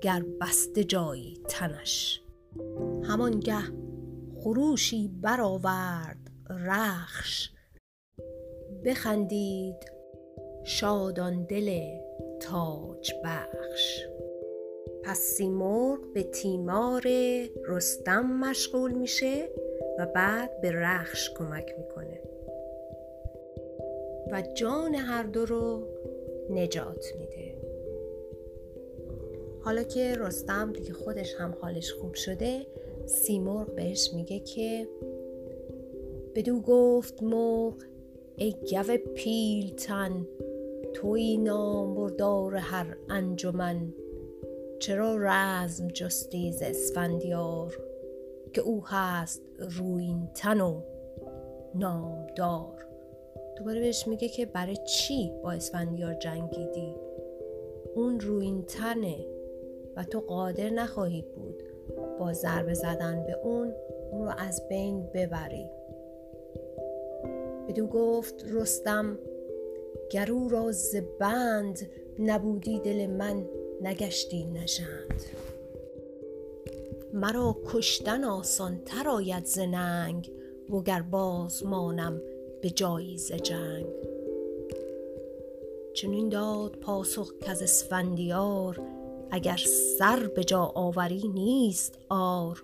[0.00, 2.22] گر بسته جایی تنش.
[3.04, 3.62] همانگه
[4.40, 7.50] خروشی برآورد رخش.
[8.84, 9.92] بخندید
[10.64, 11.80] شادان دل
[12.40, 14.00] تاج بخش.
[15.04, 17.02] پس سیمرغ به تیمار
[17.68, 19.48] رستم مشغول میشه.
[20.00, 22.20] و بعد به رخش کمک می‌کنه.
[24.32, 25.86] و جان هر دو رو
[26.50, 27.56] نجات میده.
[29.62, 32.66] حالا که رستم دیگه خودش هم حالش خوب شده
[33.06, 34.88] سیمرغ بهش میگه که
[36.34, 37.74] بدو گفت مرغ
[38.36, 40.26] ای گو پیلتن
[40.94, 43.94] توی نامبردار هر انجمن
[44.78, 46.62] چرا رزم جستی ز
[48.52, 50.80] که او هست روین تن و
[51.74, 52.86] نامدار.
[53.56, 56.94] دوباره بهش میگه که برای چی با اسفندیار جنگیدی؟
[57.94, 59.26] اون روین تنه
[59.96, 61.62] و تو قادر نخواهی بود
[62.18, 63.74] با ضربه زدن به اون
[64.12, 65.70] اون رو از بین ببری.
[67.68, 69.18] بدو گفت رستم
[70.10, 73.46] گرو را زبند نبودی دل من
[73.82, 75.22] نگشتی نژند
[77.14, 79.58] مرا کشتن آسان تر آید ز
[80.70, 82.22] وگر باز مانم
[82.62, 83.86] به جایی ز جنگ.
[85.94, 88.80] چنین داد پاسخ کز اسفندیار
[89.30, 89.56] اگر
[89.98, 92.62] سر به جا آوری نیست آر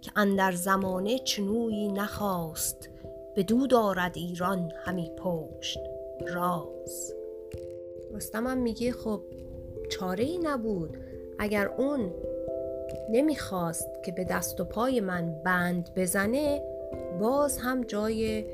[0.00, 2.88] که اندر زمانه چنویی نخواست
[3.36, 5.78] بدو دارد ایران همی پشت
[6.34, 7.14] راز
[8.12, 9.20] رستم هم میگه خب
[9.90, 10.96] چاره ای نبود
[11.38, 12.12] اگر اون
[13.10, 16.62] نمی‌خواست که به دست و پای من بند بزنه
[17.20, 18.44] باز هم جای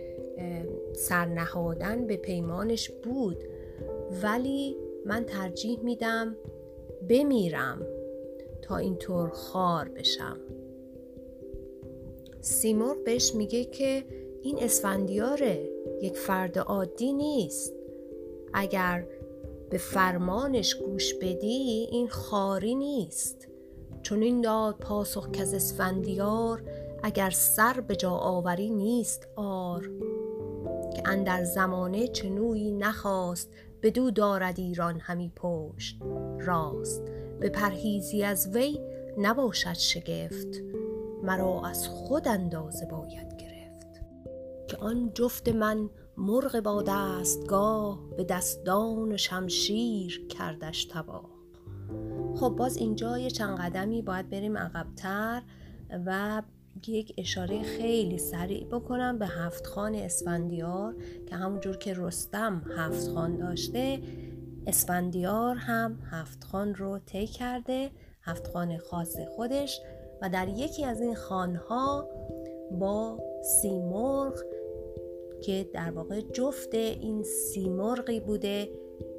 [0.95, 3.45] سرنهادن به پیمانش بود.
[4.23, 4.77] ولی
[5.07, 6.37] من ترجیح میدم
[7.09, 7.87] بمیرم
[8.63, 10.37] تا اینطور خار بشم.
[12.41, 14.05] سیمرغ بهش میگه که
[14.43, 15.69] این اسفندیاره
[16.03, 17.75] یک فرد عادی نیست.
[18.53, 19.07] اگر
[19.71, 23.46] به فرمانش گوش بدی این خاری نیست.
[24.07, 26.63] چون این داد پاسخ که اسفندیار
[27.03, 29.91] اگر سر به جا آوری نیست آر
[30.97, 33.51] که اندر زمانه چنویی نخواست
[33.83, 35.99] بدو دارد ایران همی پشت
[36.39, 37.03] راست.
[37.41, 38.81] به پرهیزی از وی
[39.19, 40.63] نباشد شگفت
[41.23, 43.87] مرا از خود اندازه باید گرفت.
[44.69, 51.36] که آن جفت من مرغ با دستگاه به دستان شمشیر کردش تباه.
[52.37, 55.43] خب باز اینجا یه چند قدمی باید بریم عقبتر
[56.07, 56.43] و
[56.87, 60.95] یک اشاره خیلی سریع بکنم به هفت خان اسفندیار
[61.27, 64.01] که همونجور که رستم هفت خان داشته
[64.67, 67.91] اسفندیار هم هفت خان رو طی کرده
[68.23, 69.81] هفت خان خاص خودش
[70.23, 72.09] و در یکی از این خانها
[72.81, 73.19] با
[73.63, 74.35] سیمرغ
[75.43, 78.69] که در واقع جفت این سیمرغی بوده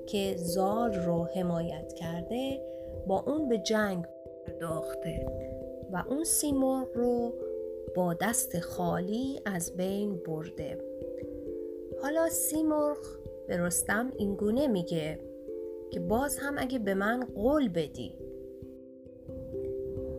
[0.08, 2.62] که زال رو حمایت کرده
[3.08, 4.05] با اون به جنگ
[4.45, 5.26] پرداخته
[5.91, 7.34] و اون سیمرغ رو
[7.95, 10.78] با دست خالی از بین برده.
[12.01, 12.97] حالا سیمرغ
[13.47, 15.20] به رستم اینگونه میگه
[15.91, 18.14] که باز هم اگه به من قول بدی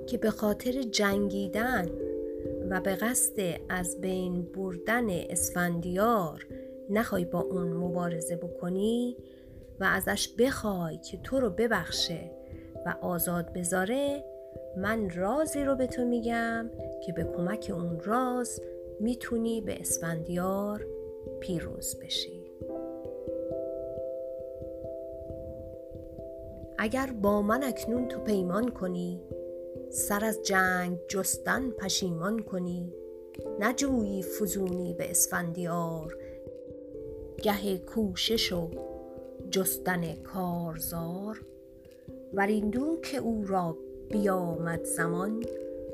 [0.06, 1.88] که به خاطر جنگیدن
[2.70, 6.46] و به قصد از بین بردن اسفندیار
[6.90, 9.16] نخوای با اون مبارزه بکنی
[9.80, 12.30] و ازش بخوای که تو رو ببخشه
[12.86, 14.24] و آزاد بذاره
[14.76, 16.70] من رازی رو به تو میگم
[17.06, 18.62] که به کمک اون راز
[19.00, 20.86] می‌تونی به اسفندیار
[21.40, 22.44] پیروز بشی.
[26.78, 29.22] اگر با من اکنون تو پیمان کنی
[29.90, 32.92] سر از جنگ جستن پشیمان کنی
[33.60, 36.18] نجویی فزونی به اسفندیار
[37.42, 38.70] گه کوشش و
[39.50, 41.44] جستن کارزار.
[42.34, 43.76] وریندو که او را
[44.10, 45.44] بیامد زمان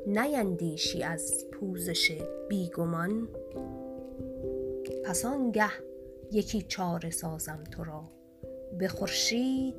[0.06, 3.28] نیندیشی از پوزش بیگمان.
[5.04, 5.70] پس آنگه
[6.32, 8.02] یکی چاره سازم تو را
[8.78, 9.74] به خورشید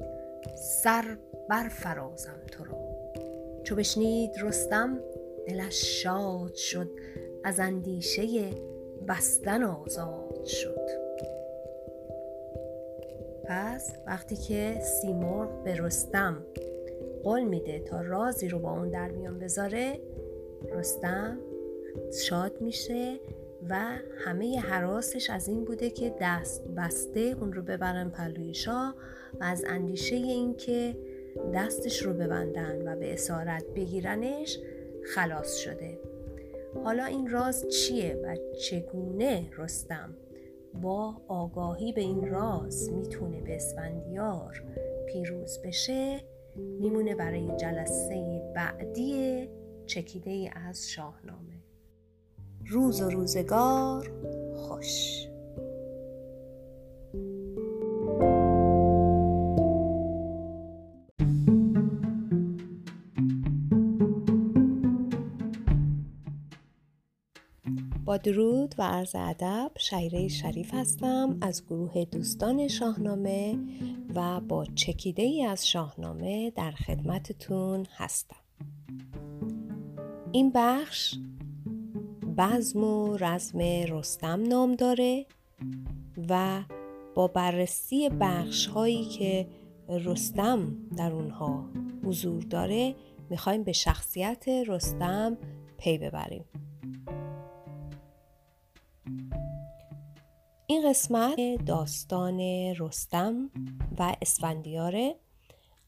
[0.83, 1.17] سر
[1.49, 2.77] برفرازم تو را.
[3.63, 4.99] چو بشنید رستم
[5.47, 6.91] دلش شاد شد
[7.43, 8.51] از اندیشه
[9.07, 11.04] بستن آزاد شد.
[13.47, 16.43] پس وقتی که سیمرغ به رستم
[17.23, 19.99] قول میده تا رازی رو با اون در میان بذاره
[20.73, 21.39] رستم
[22.23, 23.19] شاد میشه
[23.69, 23.75] و
[24.25, 28.95] همه حراسش از این بوده که دست بسته اون رو ببرن پلوی شاه
[29.39, 30.97] و از اندیشه این که
[31.53, 34.59] دستش رو ببندن و به اسارت بگیرنش
[35.15, 35.99] خلاص شده.
[36.83, 40.13] حالا این راز چیه و چگونه رستم
[40.81, 44.63] با آگاهی به این راز می‌تونه به اسفندیار
[45.07, 46.21] پیروز بشه
[46.55, 49.47] میمونه برای جلسه بعدی
[49.85, 51.63] چکیده از شاهنامه.
[52.65, 54.11] روز و روزگار
[54.55, 55.27] خوش.
[68.17, 73.59] درود و عرض ادب شیره شریف هستم از گروه دوستان شاهنامه
[74.15, 78.35] و با چکیده ای از شاهنامه در خدمتتون هستم.
[80.31, 81.15] این بخش
[82.37, 85.25] بزم و رزم رستم نام داره
[86.29, 86.63] و
[87.15, 89.47] با بررسی بخش هایی که
[89.89, 91.65] رستم در اونها
[92.03, 92.95] حضور داره
[93.29, 95.37] می‌خوایم به شخصیت رستم
[95.77, 96.45] پی ببریم.
[100.67, 102.39] این قسمت داستان
[102.79, 103.49] رستم
[103.99, 105.15] و اسفندیاره.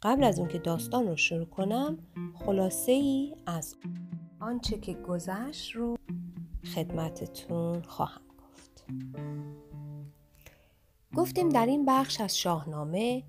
[0.02, 1.98] قبل از اون که داستان رو شروع کنم
[2.46, 3.76] خلاصه ای از
[4.40, 5.98] آنچه که گذشت رو
[6.76, 8.86] خدمتتون خواهم گفت.
[11.16, 13.24] گفتیم در این بخش از شاهنامه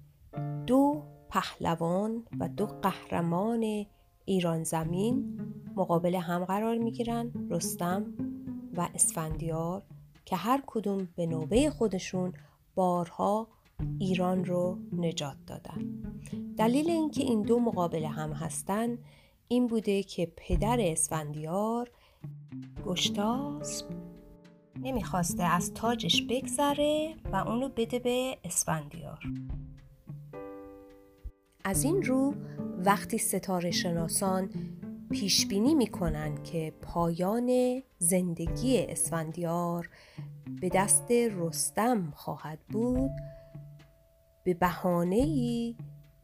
[0.66, 3.86] دو پهلوان و دو قهرمان
[4.24, 5.40] ایران زمین
[5.76, 8.14] مقابل هم قرار می گیرن رستم
[8.76, 9.82] و اسفندیار.
[10.28, 12.32] که هر کدوم به نوبه خودشون
[12.74, 13.48] بارها
[13.98, 16.02] ایران رو نجات دادن.
[16.56, 18.98] دلیل اینکه این دو مقابل هم هستن
[19.48, 21.90] این بوده که پدر اسفندیار
[22.86, 23.86] گشتاسب
[24.82, 29.20] نمی‌خواسته از تاجش بگذره و اونو بده به اسفندیار.
[31.64, 32.34] از این رو
[32.78, 34.50] وقتی ستاره شناسان
[35.10, 39.90] پیش بینی می‌کنن که پایان زندگی اسفندیار
[40.60, 43.10] به دست رستم خواهد بود.
[44.44, 45.76] به بهانه ای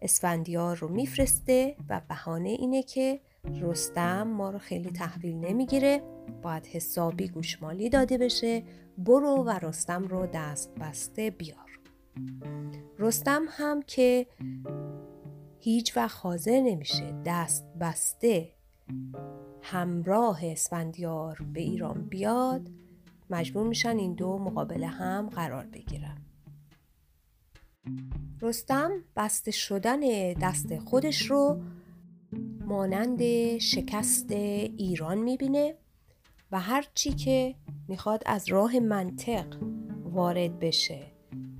[0.03, 3.20] اسفندیار رو میفرسته و بهانه اینه که
[3.61, 6.03] رستم ما رو خیلی تحویل نمی‌گیره.
[6.43, 8.62] باید حسابی گوشمالی داده بشه.
[8.99, 11.80] برو و رستم رو دست بسته بیار.
[12.99, 14.26] رستم هم که
[15.59, 17.14] هیچ وقت حاضر نمیشه.
[17.24, 18.54] دست بسته
[19.62, 22.70] همراه اسفندیار به ایران بیاد
[23.30, 26.18] مجبور میشن این دو مقابل هم قرار بگیرن.
[28.41, 30.01] رستم بسته شدن
[30.32, 31.62] دست خودش رو
[32.61, 33.22] مانند
[33.59, 35.74] شکست ایران می‌بینه
[36.53, 37.55] و هر چی که
[37.89, 39.57] می‌خواد از راه منطق
[40.05, 41.07] وارد بشه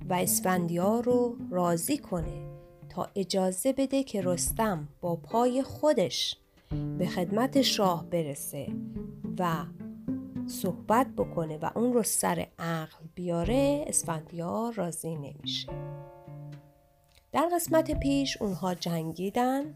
[0.09, 2.45] و اسفندیار رو راضی کنه
[2.89, 6.37] تا اجازه بده که رستم با پای خودش
[6.97, 8.67] به خدمت شاه برسه
[9.39, 9.65] و
[10.47, 15.67] صحبت بکنه و اون رو سر عقل بیاره اسفندیار راضی نمیشه.
[17.31, 19.75] در قسمت پیش اونها جنگیدن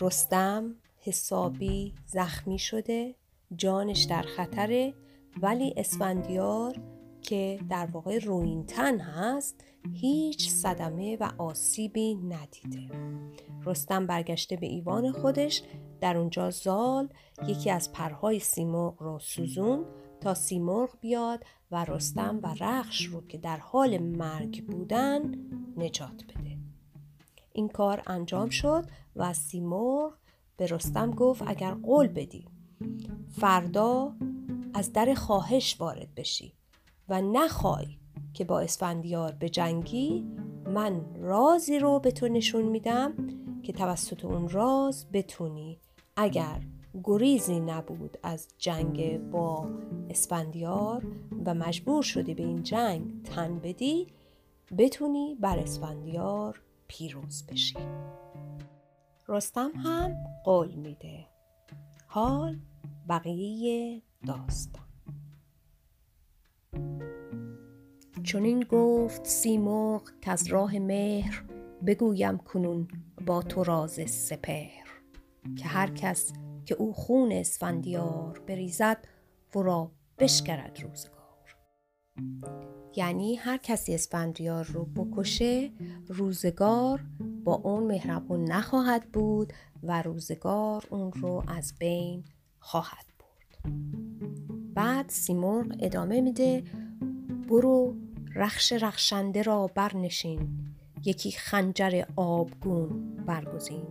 [0.00, 3.14] رستم حسابی زخمی شده
[3.56, 4.94] جانش در خطره
[5.42, 6.76] ولی اسفندیار
[7.22, 12.88] که در واقع روینتن هست هیچ صدمه و آسیبی ندیده.
[13.64, 15.62] رستم برگشته به ایوان خودش
[16.00, 17.08] در اونجا زال
[17.46, 19.84] یکی از پرهای سیمرغ رو سوزون
[20.20, 25.34] تا سیمرغ بیاد و رستم و رخش رو که در حال مرگ بودن
[25.76, 26.58] نجات بده.
[27.52, 28.84] این کار انجام شد
[29.16, 30.12] و سیمرغ
[30.56, 32.48] به رستم گفت اگر قول بدی
[33.30, 34.16] فردا
[34.74, 36.54] از در خواهش وارد بشی
[37.08, 37.86] و نخوای
[38.34, 40.24] که با اسفندیار به جنگی
[40.66, 43.12] من رازی رو به تو نشون میدم
[43.62, 45.78] که توسط اون راز بتونی.
[46.16, 46.60] اگر
[47.04, 49.68] گریزی نبود از جنگ با
[50.10, 51.06] اسفندیار
[51.46, 54.06] و مجبور شدی به این جنگ تن بدی
[54.78, 57.78] بتونی بر اسفندیار پیروز بشی.
[59.28, 60.14] رستم هم
[60.44, 61.26] قول میده.
[62.06, 62.58] حال
[63.08, 64.82] بقیه داستان.
[68.22, 71.44] چون این گفت سیمرغ از راه مهر
[71.86, 72.88] بگویم کنون
[73.26, 74.82] با تو راز سپهر.
[75.56, 76.32] که هر کس
[76.64, 79.04] که او خون اسفندیار بریزد
[79.54, 81.22] ورا بشکرد روزگار.
[82.96, 85.70] یعنی هر کسی اسفندیار رو بکشه
[86.08, 87.04] روزگار
[87.44, 89.52] با اون مهربون نخواهد بود
[89.82, 92.24] و روزگار اون رو از بین
[92.58, 93.72] خواهد برد.
[94.74, 96.62] بعد سیمرغ ادامه میده
[97.52, 97.96] برو
[98.34, 100.48] رخش رخشنده را برنشین
[101.04, 103.86] یکی خنجر آبگون برگزین.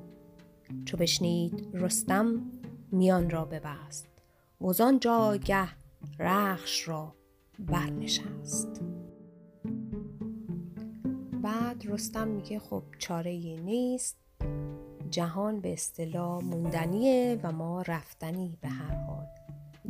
[0.86, 2.52] چو بشنید رستم
[2.92, 4.08] میان را ببست
[4.62, 5.68] وزان جاگه
[6.20, 7.16] رخش را
[7.60, 8.82] برنشست.
[11.42, 13.32] بعد رستم میگه خب چاره
[13.66, 14.18] نیست
[15.10, 19.26] جهان به اصطلاح موندنیه و ما رفتنی به هر حال.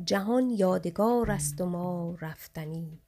[0.05, 2.99] جهان یادگار است و ما رفتنی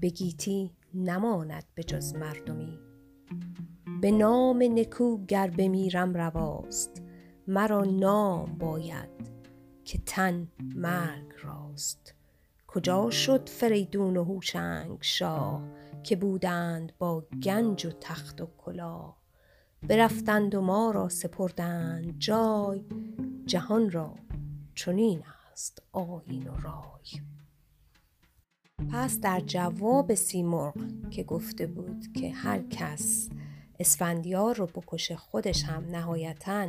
[0.00, 2.78] به گیتی نماند به جز مردمی.
[4.00, 7.02] به نام نکو گر بمیرم رواست
[7.46, 9.30] مرا نام باید
[9.84, 12.14] که تن مرگ راست.
[12.66, 15.62] کجا شد فریدون و هوشنگ شاه
[16.02, 19.16] که بودند با گنج و تخت و کلاه
[19.82, 22.84] برفتند و ما را سپردند جای
[23.46, 24.14] جهان را
[24.74, 25.22] چنین
[25.52, 27.22] است آیین و رای.
[28.92, 30.74] پس در جواب سیمرغ
[31.10, 33.28] که گفته بود که هر کس
[33.78, 36.68] اسفندیار رو بکشه خودش هم نهایتا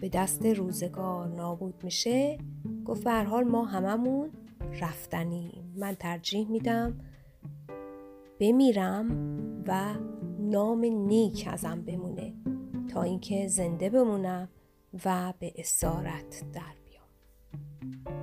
[0.00, 2.38] به دست روزگار نابود میشه
[2.84, 4.30] گفت به حال ما هممون
[4.80, 5.72] رفتنیم.
[5.76, 7.00] من ترجیح میدم
[8.40, 9.06] بمیرم
[9.66, 9.94] و
[10.38, 12.34] نام نیک ازم بمونه
[12.88, 14.48] تا اینکه زنده بمونم
[15.04, 18.21] و به اسارت در بیام.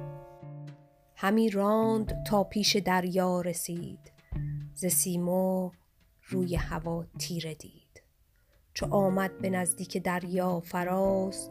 [1.21, 4.11] همی راند تا پیش دریا رسید
[4.73, 5.73] ز سیمرغ
[6.29, 8.03] روی هوا تیره دید.
[8.73, 11.49] چو آمد به نزدیک دریا فراز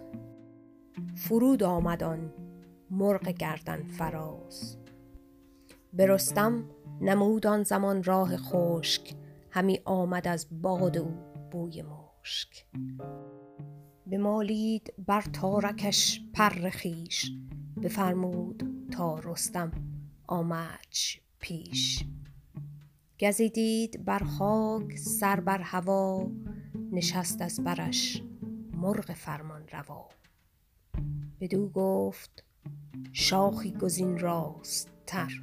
[1.17, 2.33] فرود آمد آن
[2.91, 4.77] مرغ گردن فراز.
[5.93, 6.65] به رستم
[7.01, 9.15] نمود آن زمان راه خشک
[9.51, 11.15] همی آمد از باد او
[11.51, 12.67] بوی مشک.
[14.11, 17.33] بمالید بر تارکش پر خویش
[17.83, 19.73] بفرمود تا رستم
[20.27, 22.05] آمدش پیش.
[23.21, 26.31] گزی دید بر خاک سر بر هوا
[26.93, 28.23] نشست از برش
[28.73, 30.09] مرغ فرمان روا.
[31.41, 32.45] بدو گفت
[33.13, 35.43] شاخی گزین راست تر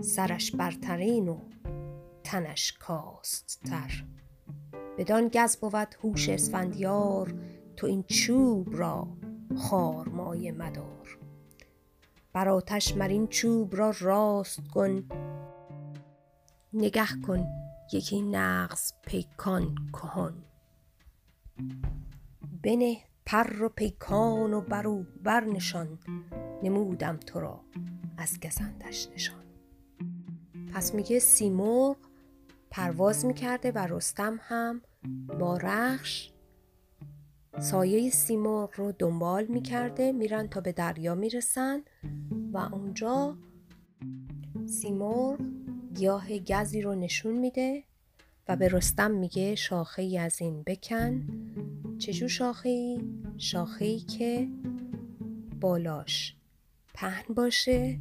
[0.00, 1.40] سرش برترین و
[2.24, 4.04] تنش کاست تر.
[4.98, 7.34] بدان گز بود هوش اسفندیار
[7.76, 9.08] تو این چوب را
[9.56, 11.18] خار مایه مدار.
[12.36, 15.04] بر آتش مر این چوب را راست کن.
[16.72, 17.46] نگه کن
[17.92, 20.34] یکی نغز پیکان کهن.
[22.62, 22.96] بنه
[23.26, 25.98] پر و پیکان و بر او برنشان
[26.62, 27.60] نمودم تو را
[28.18, 29.44] از گزندش نشان.
[30.74, 31.96] پس میگه سیمرغ
[32.70, 34.82] پرواز می‌کرده و رستم هم
[35.38, 36.32] با رخش
[37.60, 41.82] سایه سیمرغ رو دنبال می‌کرده میرن تا به دریا می‌رسن.
[42.52, 43.36] و اونجا
[44.66, 45.40] سیمرغ
[45.94, 47.84] گیاه گزی رو نشون میده
[48.48, 51.26] و به رستم میگه شاخه ای از این بکن.
[51.98, 53.00] چجور شاخه ای؟
[53.38, 54.48] شاخه ای که
[55.60, 56.36] بالاش
[56.94, 57.98] پهن باشه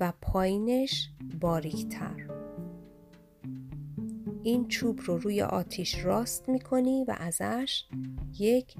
[0.00, 1.10] و پایینش
[1.40, 2.30] باریکتر.
[4.42, 7.84] این چوب رو روی آتیش راست می‌کنی و ازش
[8.38, 8.76] یک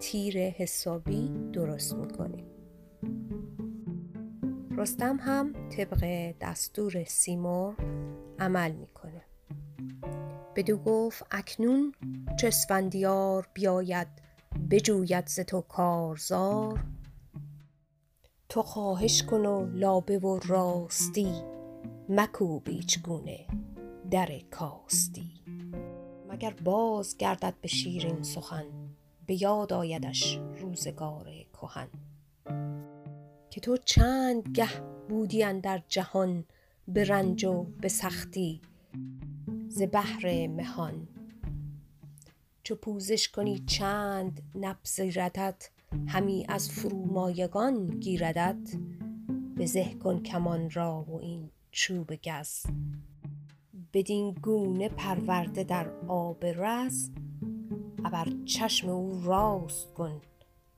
[0.00, 2.47] تیر حسابی درست می‌کنی.
[4.78, 7.76] رستم هم طبق دستور سیمور
[8.38, 9.22] عمل می‌کنه.
[10.56, 11.94] بدو گفت اکنون
[12.46, 14.08] اسفندیار بیاید
[14.70, 16.84] بجوید ز تو کارزار.
[18.48, 21.42] تو خواهش کن و لابه و راستی
[22.08, 23.46] مکوب ایچگونه
[24.10, 25.30] در کاستی.
[26.28, 28.66] مگر باز گردد به شیرین سخن
[29.26, 31.88] به یاد آیدش روزگار کهن.
[33.58, 36.44] که تو چند گه بودی اندر جهان
[36.88, 38.60] به رنج و به سختی
[39.68, 41.08] ز بهر مهان.
[42.62, 45.70] چو پوزش کنی چند نپذیردت
[46.06, 48.76] همی از فرومایگان گیردت.
[49.56, 52.66] بزه کن کمان را و این چوب گز.
[53.92, 57.10] بدین گونه پرورده در آب رز
[58.04, 60.20] ابر چشم او راست کن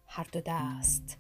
[0.07, 1.20] هر دو دست.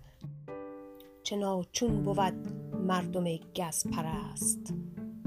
[1.30, 4.74] چه ناچون بود مردم گز پرست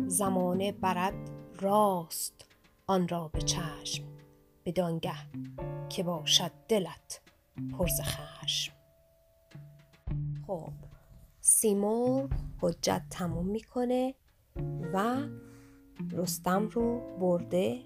[0.08, 1.14] زمانه برد
[1.62, 2.46] راست
[2.88, 4.04] آن را به چشم
[4.66, 5.14] بدانگه
[5.90, 7.22] که باشد دلت
[7.78, 8.74] پر خشم.
[10.48, 10.74] خب
[11.42, 12.30] سیمرغ
[12.62, 14.16] حجت تموم می‌کنه
[14.94, 15.18] و
[16.12, 17.80] رستم رو برده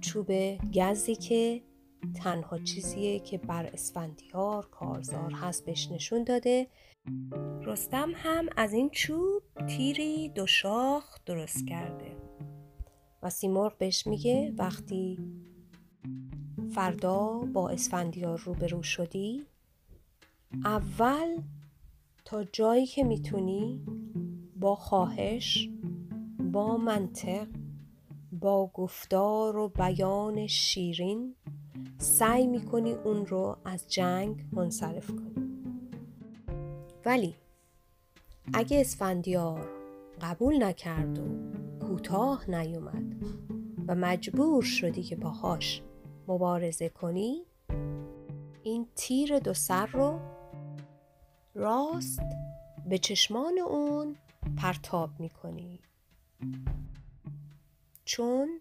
[0.00, 0.32] چوب
[0.74, 1.62] گزی که
[2.14, 6.66] تنها چیزیه که بر اسفندیار کارزار هست بهش نشون داده.
[7.64, 12.16] رستم هم از این چوب تیری دو شاخ درست کرده.
[13.22, 15.18] و سیمرغ بهش میگه وقتی
[16.74, 19.46] فردا با اسفندیار روبرو شدی
[20.64, 21.42] اول
[22.24, 23.84] تا جایی که می‌تونی
[24.56, 25.68] با خواهش
[26.52, 27.46] با منطق
[28.32, 31.34] با گفتار و بیان شیرین
[31.98, 35.27] سعی می‌کنی اون رو از جنگ منصرف کنی.
[37.04, 37.34] ولی
[38.54, 39.68] اگه اسفندیار
[40.20, 41.24] قبول نکرد و
[41.86, 43.14] کوتاه نیومد
[43.88, 45.82] و مجبور شدی که باهاش
[46.28, 47.42] مبارزه کنی
[48.62, 50.20] این تیر دو سر رو
[51.54, 52.20] راست
[52.88, 54.16] به چشمان اون
[54.56, 55.80] پرتاب می‌کنی.
[58.04, 58.60] چون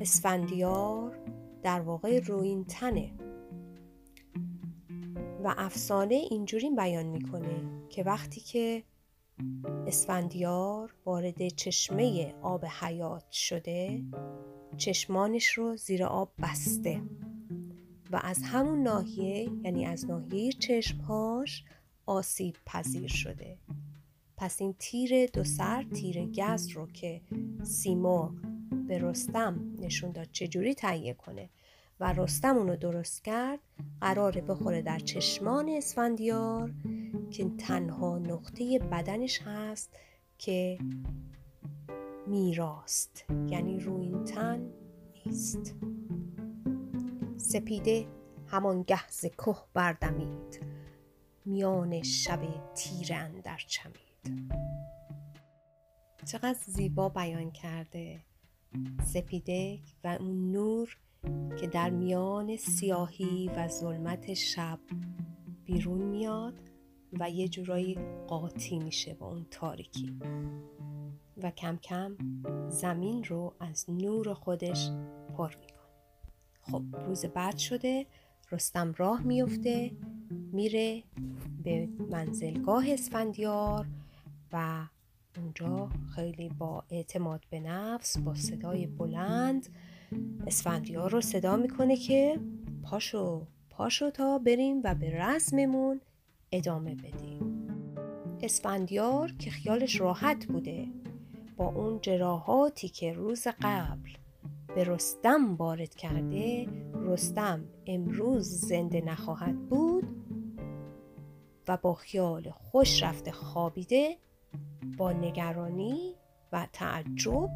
[0.00, 1.18] اسفندیار
[1.62, 3.10] در واقع روین تنه
[5.44, 8.82] و افسانه اینجوری بیان می‌کنه که وقتی که
[9.86, 14.02] اسفندیار وارد چشمه آب حیات شده
[14.76, 17.02] چشمانش رو زیر آب بسته
[18.10, 21.64] و از همون ناحیه یعنی از ناحیه چشمهاش
[22.06, 23.58] آسیب پذیر شده.
[24.36, 27.20] پس این تیر دو سر تیر گز رو که
[27.62, 28.32] سیمرغ
[28.88, 31.48] به رستم نشون داد چجوری تهیه کنه
[32.00, 33.58] و رستم اونو درست کرد
[34.00, 36.72] قراره بخوره در چشمان اسفندیار
[37.30, 39.96] که تنها نقطه بدنش هست
[40.38, 40.78] که
[42.26, 44.70] میراست یعنی روی تن
[45.26, 45.74] نیست.
[47.36, 48.06] سپیده
[48.46, 50.60] همان گهز که بردمید
[51.44, 52.40] میان شب
[52.74, 54.50] تیره اندر چمید.
[56.26, 58.20] چقدر زیبا بیان کرده
[59.04, 60.96] سپیده و اون نور
[61.60, 64.78] که در میان سیاهی و ظلمت شب
[65.64, 66.60] بیرون میاد
[67.20, 70.18] و یه جورایی قاطی میشه با اون تاریکی.
[71.42, 72.16] و کم کم
[72.68, 74.90] زمین رو از نور خودش
[75.36, 75.80] پر می‌کنه.
[76.62, 78.06] خب روز بعد شده
[78.52, 79.90] رستم راه میفته
[80.52, 81.02] میره
[81.62, 83.86] به منزلگاه اسفندیار
[84.52, 84.86] و
[85.36, 89.68] اونجا خیلی با اعتماد به نفس با صدای بلند
[90.46, 92.40] اسفندیار رو صدا می‌کنه که
[92.82, 96.00] پاشو پاشو تا بریم و به رسممون
[96.52, 97.66] ادامه بدیم.
[98.42, 100.86] اسفندیار که خیالش راحت بوده
[101.56, 104.10] با اون جراحاتی که روز قبل
[104.74, 110.04] به رستم وارد کرده رستم امروز زنده نخواهد بود
[111.68, 114.16] و با خیال خوش رفته خوابیده
[114.98, 116.14] با نگرانی
[116.52, 117.50] و تعجب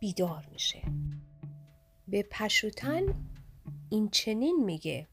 [0.00, 0.82] بیدار میشه.
[2.08, 3.02] به پشوتن
[3.90, 5.08] این چنین میگه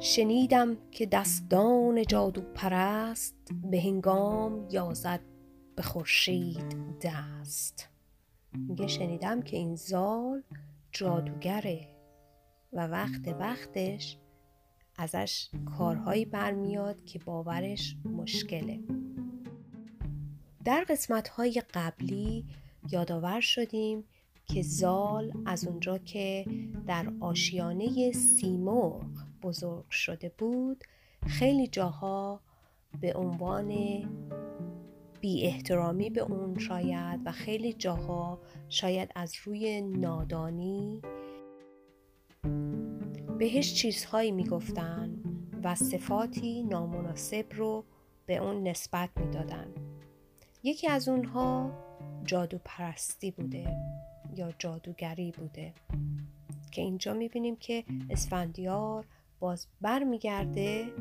[0.00, 3.34] شنیدم که دستان جادو پرست
[3.70, 5.20] به هنگام یازد
[5.76, 7.88] به خورشید دست.
[8.52, 10.42] میگه شنیدم که این زال
[10.92, 11.88] جادوگره
[12.72, 14.18] و وقت وقتش
[14.96, 15.48] ازش
[15.78, 18.80] کارهایی برمیاد که باورش مشکله.
[20.64, 22.44] در قسمت های قبلی
[22.90, 24.04] یادآور شدیم
[24.46, 26.44] که زال از اونجا که
[26.86, 29.04] در آشیانه سیمرغ
[29.42, 30.84] بزرگ شده بود
[31.26, 32.40] خیلی جاها
[33.00, 33.68] به عنوان
[35.20, 38.38] بی احترامی به اون شاید و خیلی جاها
[38.68, 41.02] شاید از روی نادانی
[43.44, 45.22] بهش چیزهایی می‌گفتن
[45.64, 47.84] و صفاتی نامناسب رو
[48.26, 49.66] به اون نسبت می‌دادن.
[50.62, 51.70] یکی از اونها
[52.24, 53.76] جادو پرستی بوده
[54.36, 55.74] یا جادوگری بوده
[56.70, 59.04] که اینجا می‌بینیم که اسفندیار
[59.40, 60.92] باز برمیگرده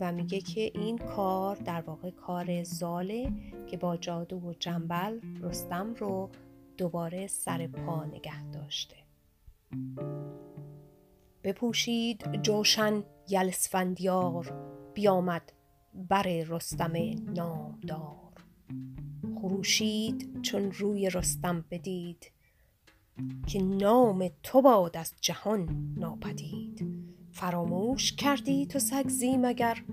[0.00, 3.32] و میگه که این کار در واقع کار زاله
[3.66, 6.30] که با جادو و جنبل رستم رو
[6.76, 8.96] دوباره سر پا نگه داشته.
[11.44, 14.52] بپوشید جوشن یلسفندیار
[14.94, 15.52] بیامد
[15.94, 16.92] بر رستم
[17.34, 18.32] نامدار.
[19.40, 22.32] خروشید چون روی رستم بدید
[23.46, 26.86] که نام تو باد از جهان ناپدید.
[27.32, 29.84] فراموش کردی تو سگزی مگر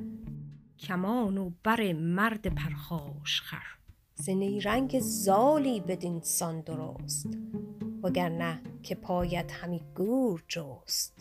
[0.80, 3.80] کمان و بر مرد پرخاش خر.
[4.16, 4.30] ز
[4.64, 7.38] رنگ زالی بدین سان درست.
[8.04, 11.18] وگرنه که پایت همی گور جست.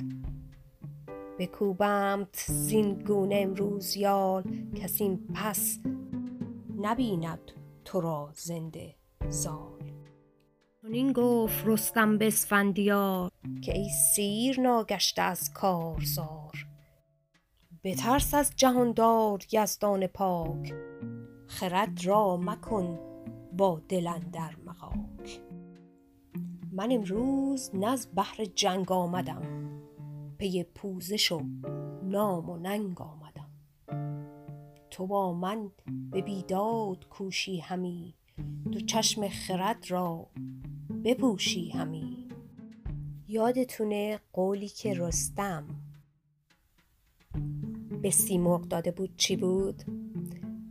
[1.38, 4.44] بکوبمت زین گونه امروز یال
[4.74, 5.78] کس این پس
[6.80, 7.52] نبیند
[7.84, 8.94] تو را زنده
[9.28, 9.78] زال.
[10.82, 13.30] چنین گفت رستم به اسفندیار
[13.62, 16.66] که ای سیر ناگشته از کارزار.
[17.84, 20.74] بترس از جهاندار یزدان پاک.
[21.46, 22.98] خرد را مکن
[23.52, 25.40] با دل اندر مغاک.
[26.78, 29.42] من امروز از بهر جنگ آمدم.
[30.38, 31.42] پی پوزش و
[32.02, 33.50] نام و ننگ آمدم.
[34.90, 35.70] تو با من
[36.10, 38.14] به بیداد کوشی همی.
[38.72, 40.26] تو چشم خرد را
[41.04, 42.28] بپوشی همی.
[43.28, 45.64] یادتونه قولی که رستم
[48.02, 49.82] به سیمرغ داده بود چی بود؟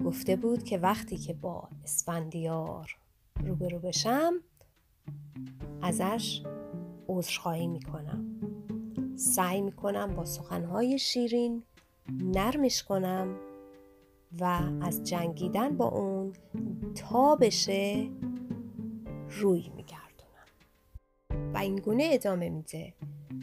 [0.06, 2.98] گفته بود که وقتی که با اسفندیار
[3.46, 4.34] روبرو بشم
[5.82, 6.44] ازش
[7.08, 8.26] عذرخواهی می‌کنم.
[9.16, 11.64] سعی می‌کنم با سخنهای شیرین
[12.10, 13.36] نرمش کنم
[14.40, 16.34] و از جنگیدن با اون
[16.95, 18.10] تا بشه
[19.30, 21.54] روی میگردونم.
[21.54, 22.94] و این گونه ادامه میده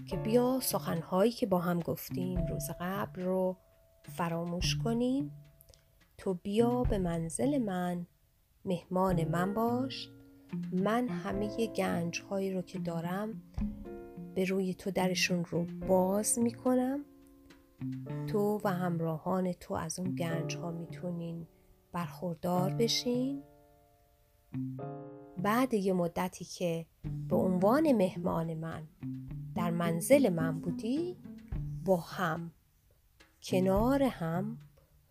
[0.06, 3.56] که بیا سخنهایی که با هم گفتیم روز قبل رو
[4.02, 5.32] فراموش کنیم.
[6.18, 8.06] تو بیا به منزل من
[8.64, 10.10] مهمان من باش
[10.72, 13.42] من همه گنج هایی رو که دارم
[14.34, 17.04] به روی تو درشون رو باز می‌کنم.
[18.26, 21.46] تو و همراهان تو از اون گنج ها می‌تونین
[21.92, 23.42] برخوردار بشین.
[25.42, 26.86] بعد یه مدتی که
[27.28, 28.82] به عنوان مهمان من
[29.54, 31.16] در منزل من بودی
[31.84, 32.50] با هم
[33.42, 34.58] کنار هم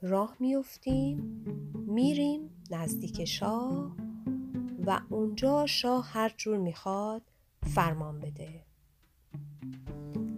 [0.01, 1.43] راه میفتیم
[1.87, 3.95] میریم نزدیک شاه.
[4.87, 7.21] و اونجا شاه هر جور می‌خواد
[7.65, 8.63] فرمان بده.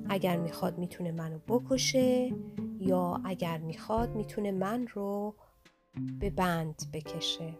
[0.09, 2.33] اگر می‌خواد می‌تونه منو بکشه
[2.79, 5.35] یا اگر می‌خواد می‌تونه من رو
[6.19, 7.53] به بند بکشه.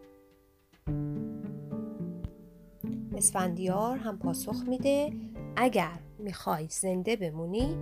[3.16, 5.12] اسفندیار هم پاسخ میده
[5.56, 7.76] اگر می‌خوای زنده بمونی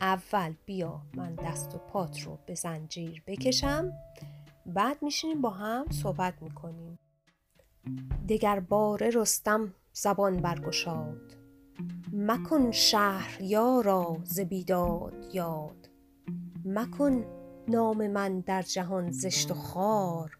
[0.00, 3.92] اول بیا من دست و پات رو به زنجیر بکشم
[4.66, 6.98] بعد میشینیم با هم صحبت می‌کنیم.
[8.28, 11.36] دگر باره رستم زبان برگشاد.
[12.12, 15.88] مکن شهر یارا ز بیداد یاد.
[16.64, 17.24] مکن
[17.68, 20.38] نام من در جهان زشت و خوار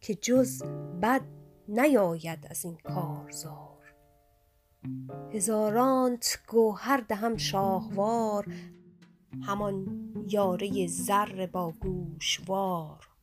[0.00, 0.62] که جز
[1.02, 1.22] بد
[1.68, 3.94] نیاید از این کارزار.
[5.32, 8.46] هزارانت گوهر دهم شاهوار
[9.42, 9.86] همان
[10.28, 13.13] یاره زر با گوشوار.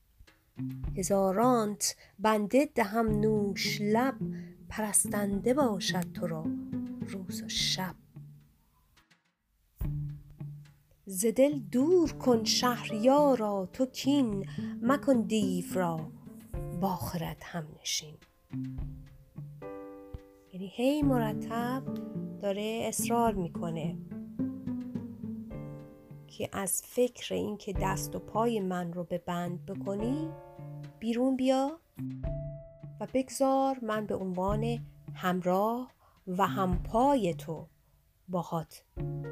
[0.97, 4.15] هزارانت بنده دهم نوش لب
[4.69, 6.45] پرستنده باشد تو را
[7.07, 7.95] روز و شب.
[11.05, 14.45] ز دل دور کن شهریارا تو کین
[14.81, 16.11] مکن دیو را
[16.81, 18.17] با خرد هم نشین.
[20.53, 21.83] یعنی هی مرتب
[22.41, 23.97] داره اصرار می‌کنه.
[26.31, 30.29] که از فکر اینکه دست و پای من رو به بند بکنی
[30.99, 31.79] بیرون بیا
[32.99, 34.79] و بگذار من به عنوان
[35.13, 35.91] همراه
[36.27, 37.67] و همپای تو
[38.27, 38.83] باهات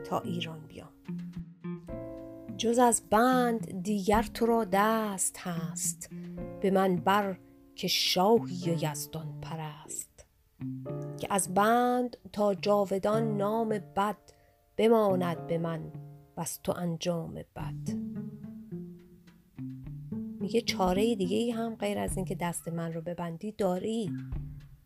[0.06, 0.90] تا ایران بیام.
[2.58, 6.10] جز از بند دیگر تو را دست هست
[6.62, 7.38] به من بر
[7.76, 10.26] که شاهی و یزدان پرست.
[11.18, 14.18] که از بند تا جاودان نام بد
[14.78, 15.92] بماند به من
[16.40, 18.00] بس تو انجام بد.
[20.40, 24.12] میگه چاره دیگه ای هم غیر از اینکه دست من رو ببندی داری.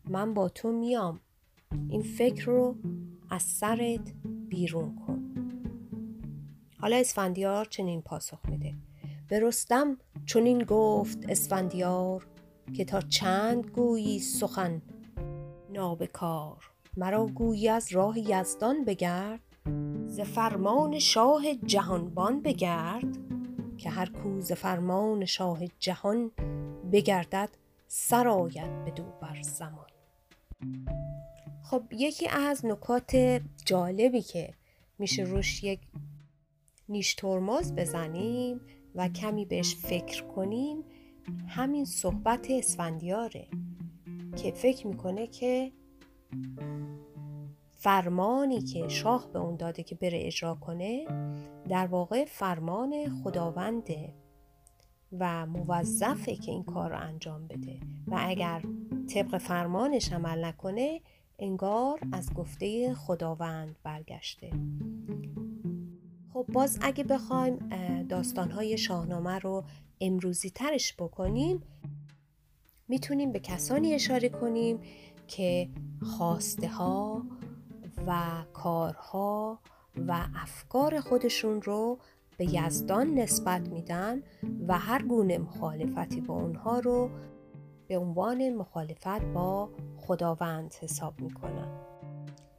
[0.08, 1.20] من با تو میام.
[1.88, 2.76] این فکر رو
[3.30, 4.12] از سرت
[4.48, 5.34] بیرون کن.
[6.78, 8.74] حالا اسفندیار چنین پاسخ میده.
[9.28, 12.26] به رستم چنین گفت اسفندیار
[12.72, 14.82] که تا چند گویی سخن
[15.72, 16.70] نابکار.
[16.96, 19.40] مرا گویی از راه یزدان بگرد
[20.06, 23.18] ز فرمان شاه جهانبان بگرد
[23.78, 26.30] که هر کو ز فرمان شاه جهان
[26.92, 27.48] بگردد
[27.86, 29.86] سرآید بدو بر زمان.
[31.62, 34.54] خب یکی از نکات جالبی که
[34.98, 35.80] میشه روش یک
[36.88, 38.60] نیش ترمز بزنیم
[38.94, 40.84] و کمی بهش فکر کنیم
[41.48, 43.48] همین صحبت اسفندیاره
[44.36, 45.72] که فکر می‌کنه که
[47.84, 51.06] فرمانی که شاه به اون داده که بره اجرا کنه
[51.68, 54.14] در واقع فرمان خداونده
[55.12, 57.80] و موظفه که این کار رو انجام بده.
[58.06, 58.62] و اگر
[59.14, 61.00] طبق فرمانش عمل نکنه
[61.38, 64.50] انگار از گفته خداوند برگشته.
[66.32, 67.58] خب باز اگه بخوایم
[68.08, 69.64] داستانهای شاهنامه رو
[70.00, 71.62] امروزی ترش بکنیم
[72.88, 74.78] می‌تونیم به کسانی اشاره کنیم
[75.28, 75.68] که
[76.02, 77.22] خواسته ها
[78.06, 79.58] و کارها
[80.06, 81.98] و افکار خودشون رو
[82.36, 84.22] به یزدان نسبت میدن
[84.68, 87.10] و هر گونه مخالفتی با اونها رو
[87.88, 91.68] به عنوان مخالفت با خداوند حساب می‌کنن.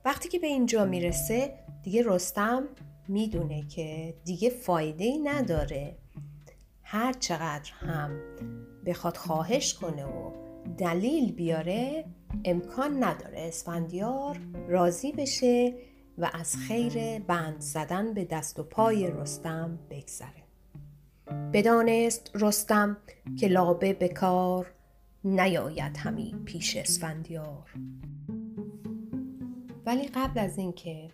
[0.06, 1.54] وقتی که به اینجا می‌رسه
[1.84, 2.64] دیگه رستم
[3.08, 5.98] می‌دونه که دیگه فایده ای نداره.
[6.84, 8.20] هر چقدر هم
[8.86, 10.32] بخواد خواهش کنه و
[10.78, 12.06] دلیل بیاره
[12.46, 15.74] امکان نداره اسفندیار راضی بشه
[16.18, 20.44] و از خیر بند زدن به دست و پای رستم بگذره.
[21.54, 22.98] بدانست رستم
[23.40, 24.74] که لابه به کار
[25.24, 27.74] نیاید همی پیش اسفندیار.
[29.86, 31.10] ولی قبل از اینکه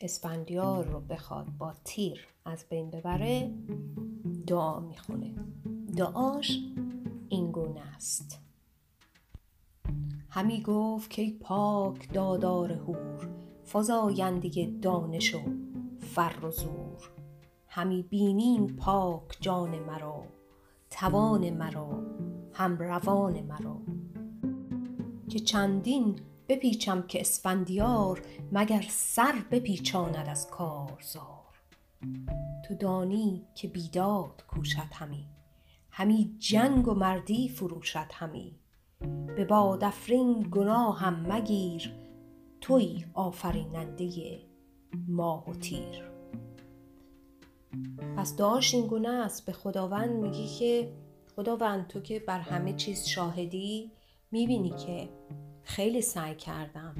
[0.00, 3.50] اسفندیار رو بخواد با تیر از بین ببره
[4.46, 5.34] دعا می‌خونه.
[5.96, 6.58] دعاش
[7.28, 8.43] این گونه است.
[10.34, 13.28] همی گفت که پاک دادار هور
[13.72, 15.38] فزاینده دانش و
[15.98, 17.10] فر و زور.
[17.68, 20.24] همی بینیم پاک جان مرا
[20.90, 22.02] توان مرا
[22.52, 23.80] هم روان مرا.
[25.28, 26.16] که چندین
[26.48, 31.54] بپیچم که اسفندیار مگر سر بپیچاند از کارزار.
[32.68, 35.26] تو دانی که بیداد کوشد همی
[35.90, 38.63] همی جنگ و مردی فروشد همی.
[39.36, 41.94] به بادافرین گناه هم مگیر
[42.60, 44.38] توی آفریننده
[45.08, 46.04] ماه و تیر.
[48.16, 50.92] پس داشت این گونه است به خداوند میگی که
[51.36, 53.90] خداوند تو که بر همه چیز شاهدی
[54.30, 55.08] می‌بینی که
[55.62, 56.94] خیلی سعی کردم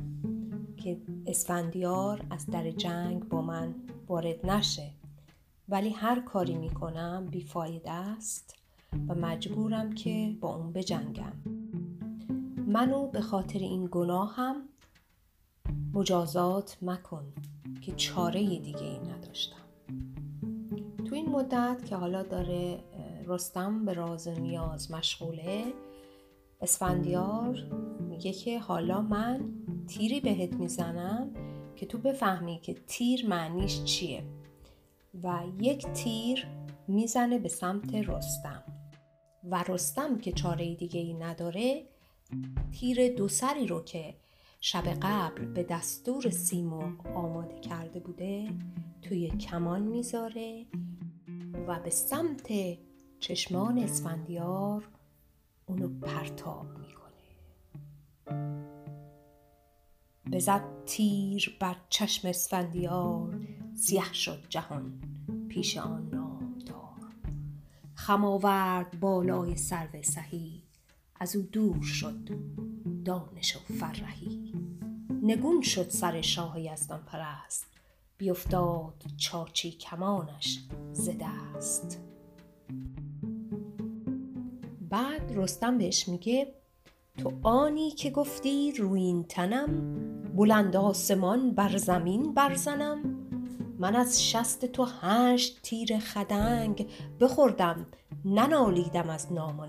[0.76, 3.74] که اسفندیار از در جنگ با من
[4.08, 4.90] وارد نشه.
[5.68, 8.56] ولی هر کاری می‌کنم بیفایده است
[9.08, 11.63] و مجبورم که با اون بجنگم.
[12.74, 14.68] منو به خاطر این گناه هم
[15.92, 17.32] مجازات مکن
[17.80, 19.64] که چاره دیگه ای نداشتم.
[21.04, 22.78] تو این مدت که حالا داره
[23.26, 25.64] رستم به راز نیاز مشغوله
[26.60, 27.62] اسفندیار
[28.00, 29.40] میگه که حالا من
[29.86, 31.30] تیری بهت می‌زنم
[31.76, 34.24] که تو بفهمی که تیر معنیش چیه
[35.22, 36.46] و یک تیر
[36.88, 38.62] می‌زنه به سمت رستم.
[39.50, 41.93] و رستم که چاره دیگه ای نداره
[42.72, 44.14] تیر دو سری رو که
[44.60, 48.48] شب قبل به دستور سیمرغ آماده کرده بوده
[49.02, 50.66] توی کمان می‌ذاره
[51.68, 52.52] و به سمت
[53.20, 54.88] چشمان اسفندیار
[55.66, 57.04] اونو پرتاب می‌کنه.
[60.32, 63.40] بزد تیر بر چشم اسفندیار
[63.74, 65.00] سیه شد جهان
[65.48, 67.14] پیش آن نامدار
[67.94, 70.63] خم آورد بالای سرو سهی
[71.20, 72.28] از او دور شد
[73.04, 74.52] دانش و فرهی.
[75.22, 77.66] نگون شد سر شاه یزدان پرست
[78.18, 80.58] بیفتاد چاچی کمانش
[80.92, 82.00] ز دست.
[84.90, 86.54] بعد رستم بهش میگه
[87.18, 89.94] تو آنی که گفتی روین تنم
[90.36, 93.24] بلند آسمان بر زمین برزنم
[93.78, 97.86] من از شست تو هشت تیر خدنگ بخوردم
[98.24, 99.66] ننالیدم از نام و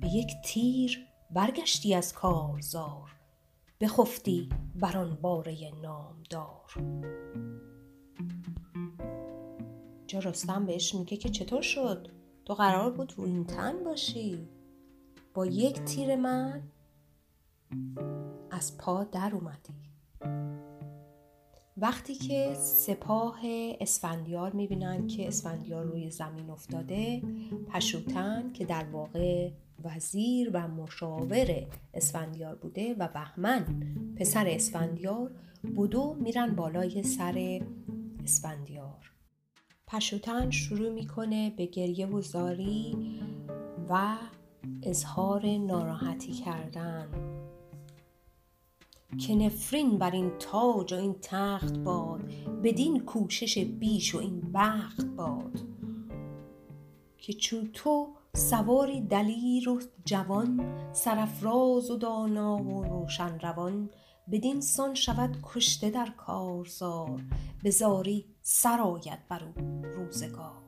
[0.00, 3.10] به یک تیر برگشتی از کارزار
[3.80, 6.74] بخفتی بر آن باره نامدار.
[10.06, 12.08] جا رستم بهش میگه که چطور شد؟
[12.44, 14.48] تو قرار بود رو این تن باشی.
[15.34, 16.62] با یک تیر من
[18.50, 19.88] از پا در اومدی.
[21.76, 23.40] وقتی که سپاه
[23.80, 27.22] اسفندیار می‌بینن که اسفندیار روی زمین افتاده
[27.72, 29.50] پشوتن که در واقع
[29.84, 33.66] وزیر و مشاور اسفندیار بوده و بهمن.
[34.16, 35.30] پسر اسفندیار
[35.74, 37.60] بودو میرن بالای سر
[38.24, 39.12] اسفندیار.
[39.86, 42.96] پشوتن شروع می‌کنه به گریه و زاری
[43.88, 44.16] و
[44.82, 47.08] اظهار ناراحتی کردن.
[49.18, 52.32] که نفرین بر این تاج و این تخت باد
[52.64, 55.60] بدین کوشش بیش و این بخت باد.
[57.18, 63.90] که چون تو سواری دلیر و جوان سرفراز و دانا و روشن روان.
[64.30, 67.22] بدین سان شود کشته در کارزار
[67.62, 70.62] به زاری سرآید بر او روزگار.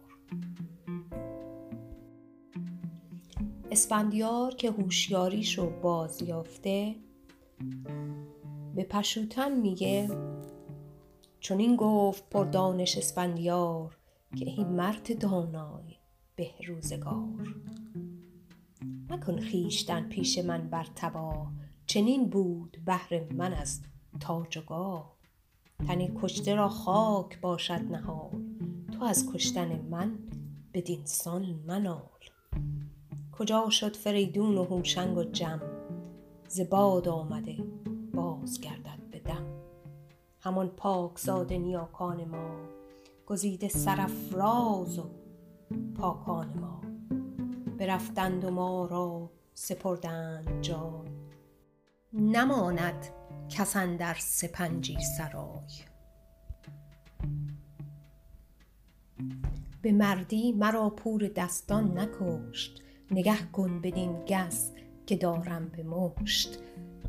[3.70, 6.96] اسفندیار که هوشیاریش رو باز یافته
[8.74, 10.08] به پشوتن میگه
[11.40, 13.96] چون این گفت پر دانش اسفندیار
[14.38, 15.89] که این مرد دانای.
[16.40, 17.54] به روزگار
[19.10, 21.46] مکن خیشتن پیش من بر تبا
[21.86, 23.80] چنین بود بهر من از
[24.20, 25.16] تاج و گاه
[25.86, 28.42] تنی کشته را خاک باشد نهال
[28.92, 30.18] تو از کشتن من
[30.74, 32.20] بدین سان منال.
[33.32, 35.60] کجا شد فریدون و هوشنگ و جم؟
[36.48, 37.56] ز باد آمده
[38.14, 39.46] باز گردد به دم.
[40.40, 42.56] همان پاکزاده نیاکان ما
[43.26, 45.19] گزیده سرافراز و
[45.96, 46.80] پاکان ما.
[47.78, 51.08] برفتند و ما را سپردند جای.
[52.12, 53.06] نماند
[53.48, 55.68] کس اندر سپنجی سرای.
[59.82, 62.82] به مردی مرا پور دستان نکشت.
[63.10, 64.70] نگه کن بدین گز
[65.06, 66.58] که دارم به مشت.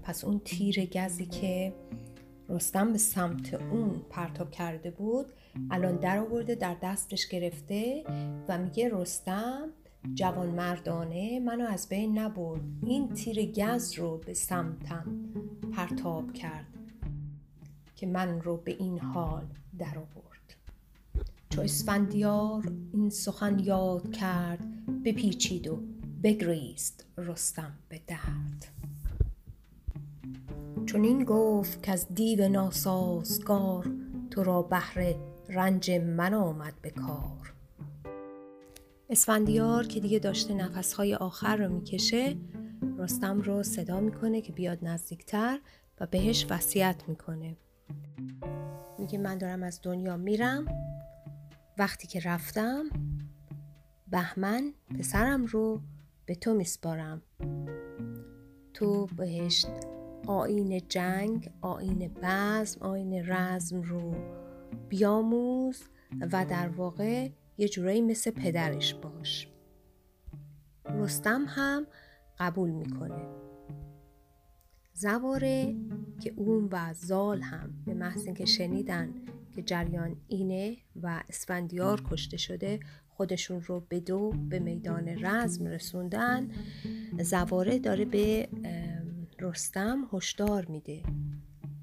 [0.03, 1.73] پس اون تیر گزی که
[2.49, 5.25] رستم به سمت اون پرتاب کرده بود
[5.71, 8.03] الان در آورده در دستش گرفته
[8.47, 9.69] و میگه رستم
[10.13, 12.61] جوان مردانه منو از بین نبرد.
[12.85, 15.05] این تیر گز رو به سمتم
[15.73, 16.65] پرتاب کرد
[17.95, 19.45] که من رو به این حال
[19.79, 20.55] در آورد.
[21.49, 24.59] چو اسفندیار این سخن یاد کرد
[25.03, 25.79] بپیچید و
[26.23, 28.67] بگریست رستم به درد.
[30.85, 33.91] چون این گفت که از دیو ناسازگار
[34.31, 35.15] تو را بهر
[35.53, 37.53] رنج من آمد به کار.
[39.09, 42.37] اسفندیار که دیگه داشته نفسهای آخر رو می‌کشه
[42.97, 45.59] رستم رو صدا می‌کنه که بیاد نزدیکتر
[45.99, 47.57] و بهش وصیت می‌کنه.
[48.99, 50.65] میگه من دارم از دنیا میرم.
[51.77, 52.83] وقتی که رفتم
[54.07, 55.81] بهمن پسرم رو
[56.25, 57.21] به تو میسپارم.
[58.73, 59.65] تو بهش
[60.27, 64.15] آین جنگ آین بزم آین رزم رو
[64.89, 65.83] بیاموز
[66.31, 69.47] و در واقع یه جورایی مثل پدرش باش.
[70.85, 71.87] رستم هم
[72.39, 73.25] قبول می‌کنه.
[74.93, 75.75] زواره
[76.19, 79.13] که اون و زال هم به محض اینکه شنیدن
[79.55, 82.79] که جریان اینه و اسفندیار کشته شده
[83.09, 86.51] خودشون رو به دو به میدان رزم رسوندن
[87.19, 88.49] زواره داره به
[89.39, 91.03] رستم هشدار میده.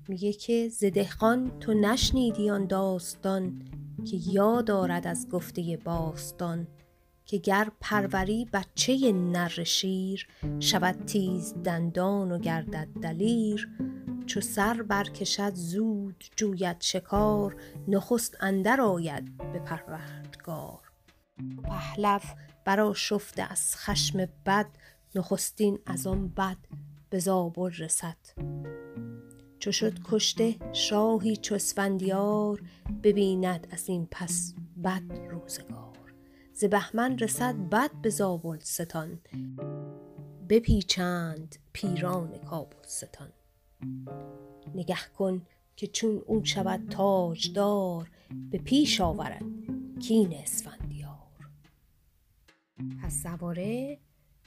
[0.09, 3.63] میگه که زدهقان تو نشنیدی آن داستان
[4.11, 6.67] که یاد دارد از گفته باستان
[7.25, 10.29] که گر پروری بچه نر شیر
[10.61, 13.69] شود تیز دندان و گردد دلیر.
[14.27, 17.57] چو سر برکشد زود جوید شکار
[17.89, 20.81] نخست اندر آید به پروردگار.
[21.65, 22.19] پهلو
[22.65, 24.69] برآشفته از خشم بد
[25.15, 26.59] نخستین از آن بد
[27.11, 28.17] به زابل رسد.
[29.59, 31.55] چو شد کشته شاهی چو
[33.03, 34.55] ببیند از این پس
[34.85, 36.15] بد روزگار.
[36.53, 38.11] ز بهمن رسد بد به
[38.61, 39.19] ستان
[40.49, 42.31] بپیچند پیران
[42.87, 43.33] ستان
[44.75, 48.11] نگه کن که چون او شود تاجدار
[48.51, 49.43] به پیش آورد
[50.01, 51.51] کین اسفندیار.
[53.03, 53.99] پس سواره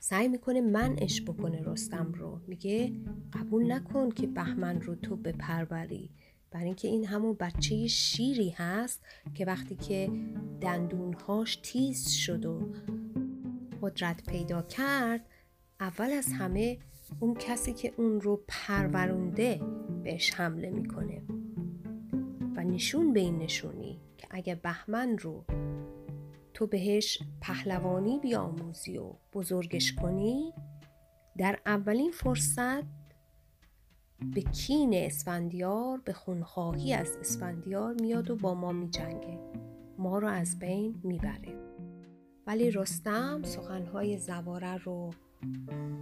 [0.03, 2.41] سعی می‌کنه منعش بکنه رستم رو.
[2.47, 2.93] میگه
[3.33, 6.09] قبول نکن که بهمن رو تو بپروری.
[6.51, 10.11] برای اینکه این همون بچه شیری هست که وقتی که
[10.61, 12.73] دندونهاش تیز شد و
[13.81, 15.25] قدرت پیدا کرد
[15.79, 16.77] اول از همه
[17.19, 19.61] اون کسی که اون رو پرورونده
[20.03, 21.21] بهش حمله می‌کنه.
[22.55, 25.45] و نشون به این نشونی که اگه بهمن رو
[26.61, 30.53] تو بهش پهلوانی بیاموزی و بزرگش کنی؟
[31.37, 32.83] در اولین فرصت
[34.33, 39.39] به کین اسفندیار به خونخواهی از اسفندیار میاد و با ما میجنگه.
[39.97, 41.59] ما رو از بین می‌بره.
[42.47, 45.11] ولی رستم سخنهای زواره رو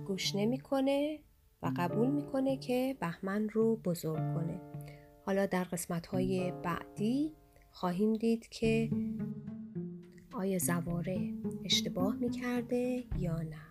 [0.07, 1.19] گوش نمی‌کنه
[1.61, 4.61] و قبول می‌کنه که بهمن رو بزرگ کنه.
[5.25, 7.33] حالا در قسمت های بعدی
[7.71, 8.89] خواهیم دید که
[10.39, 11.33] های زواره
[11.65, 13.61] اشتباه می کرده یا نه.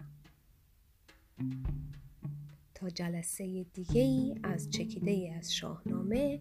[2.74, 6.40] تا جلسه دیگه ای از چکیده ای از شاهنامه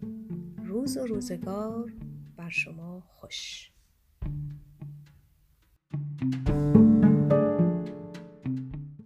[0.64, 1.92] روز و روزگار
[2.36, 3.70] بر شما خوش.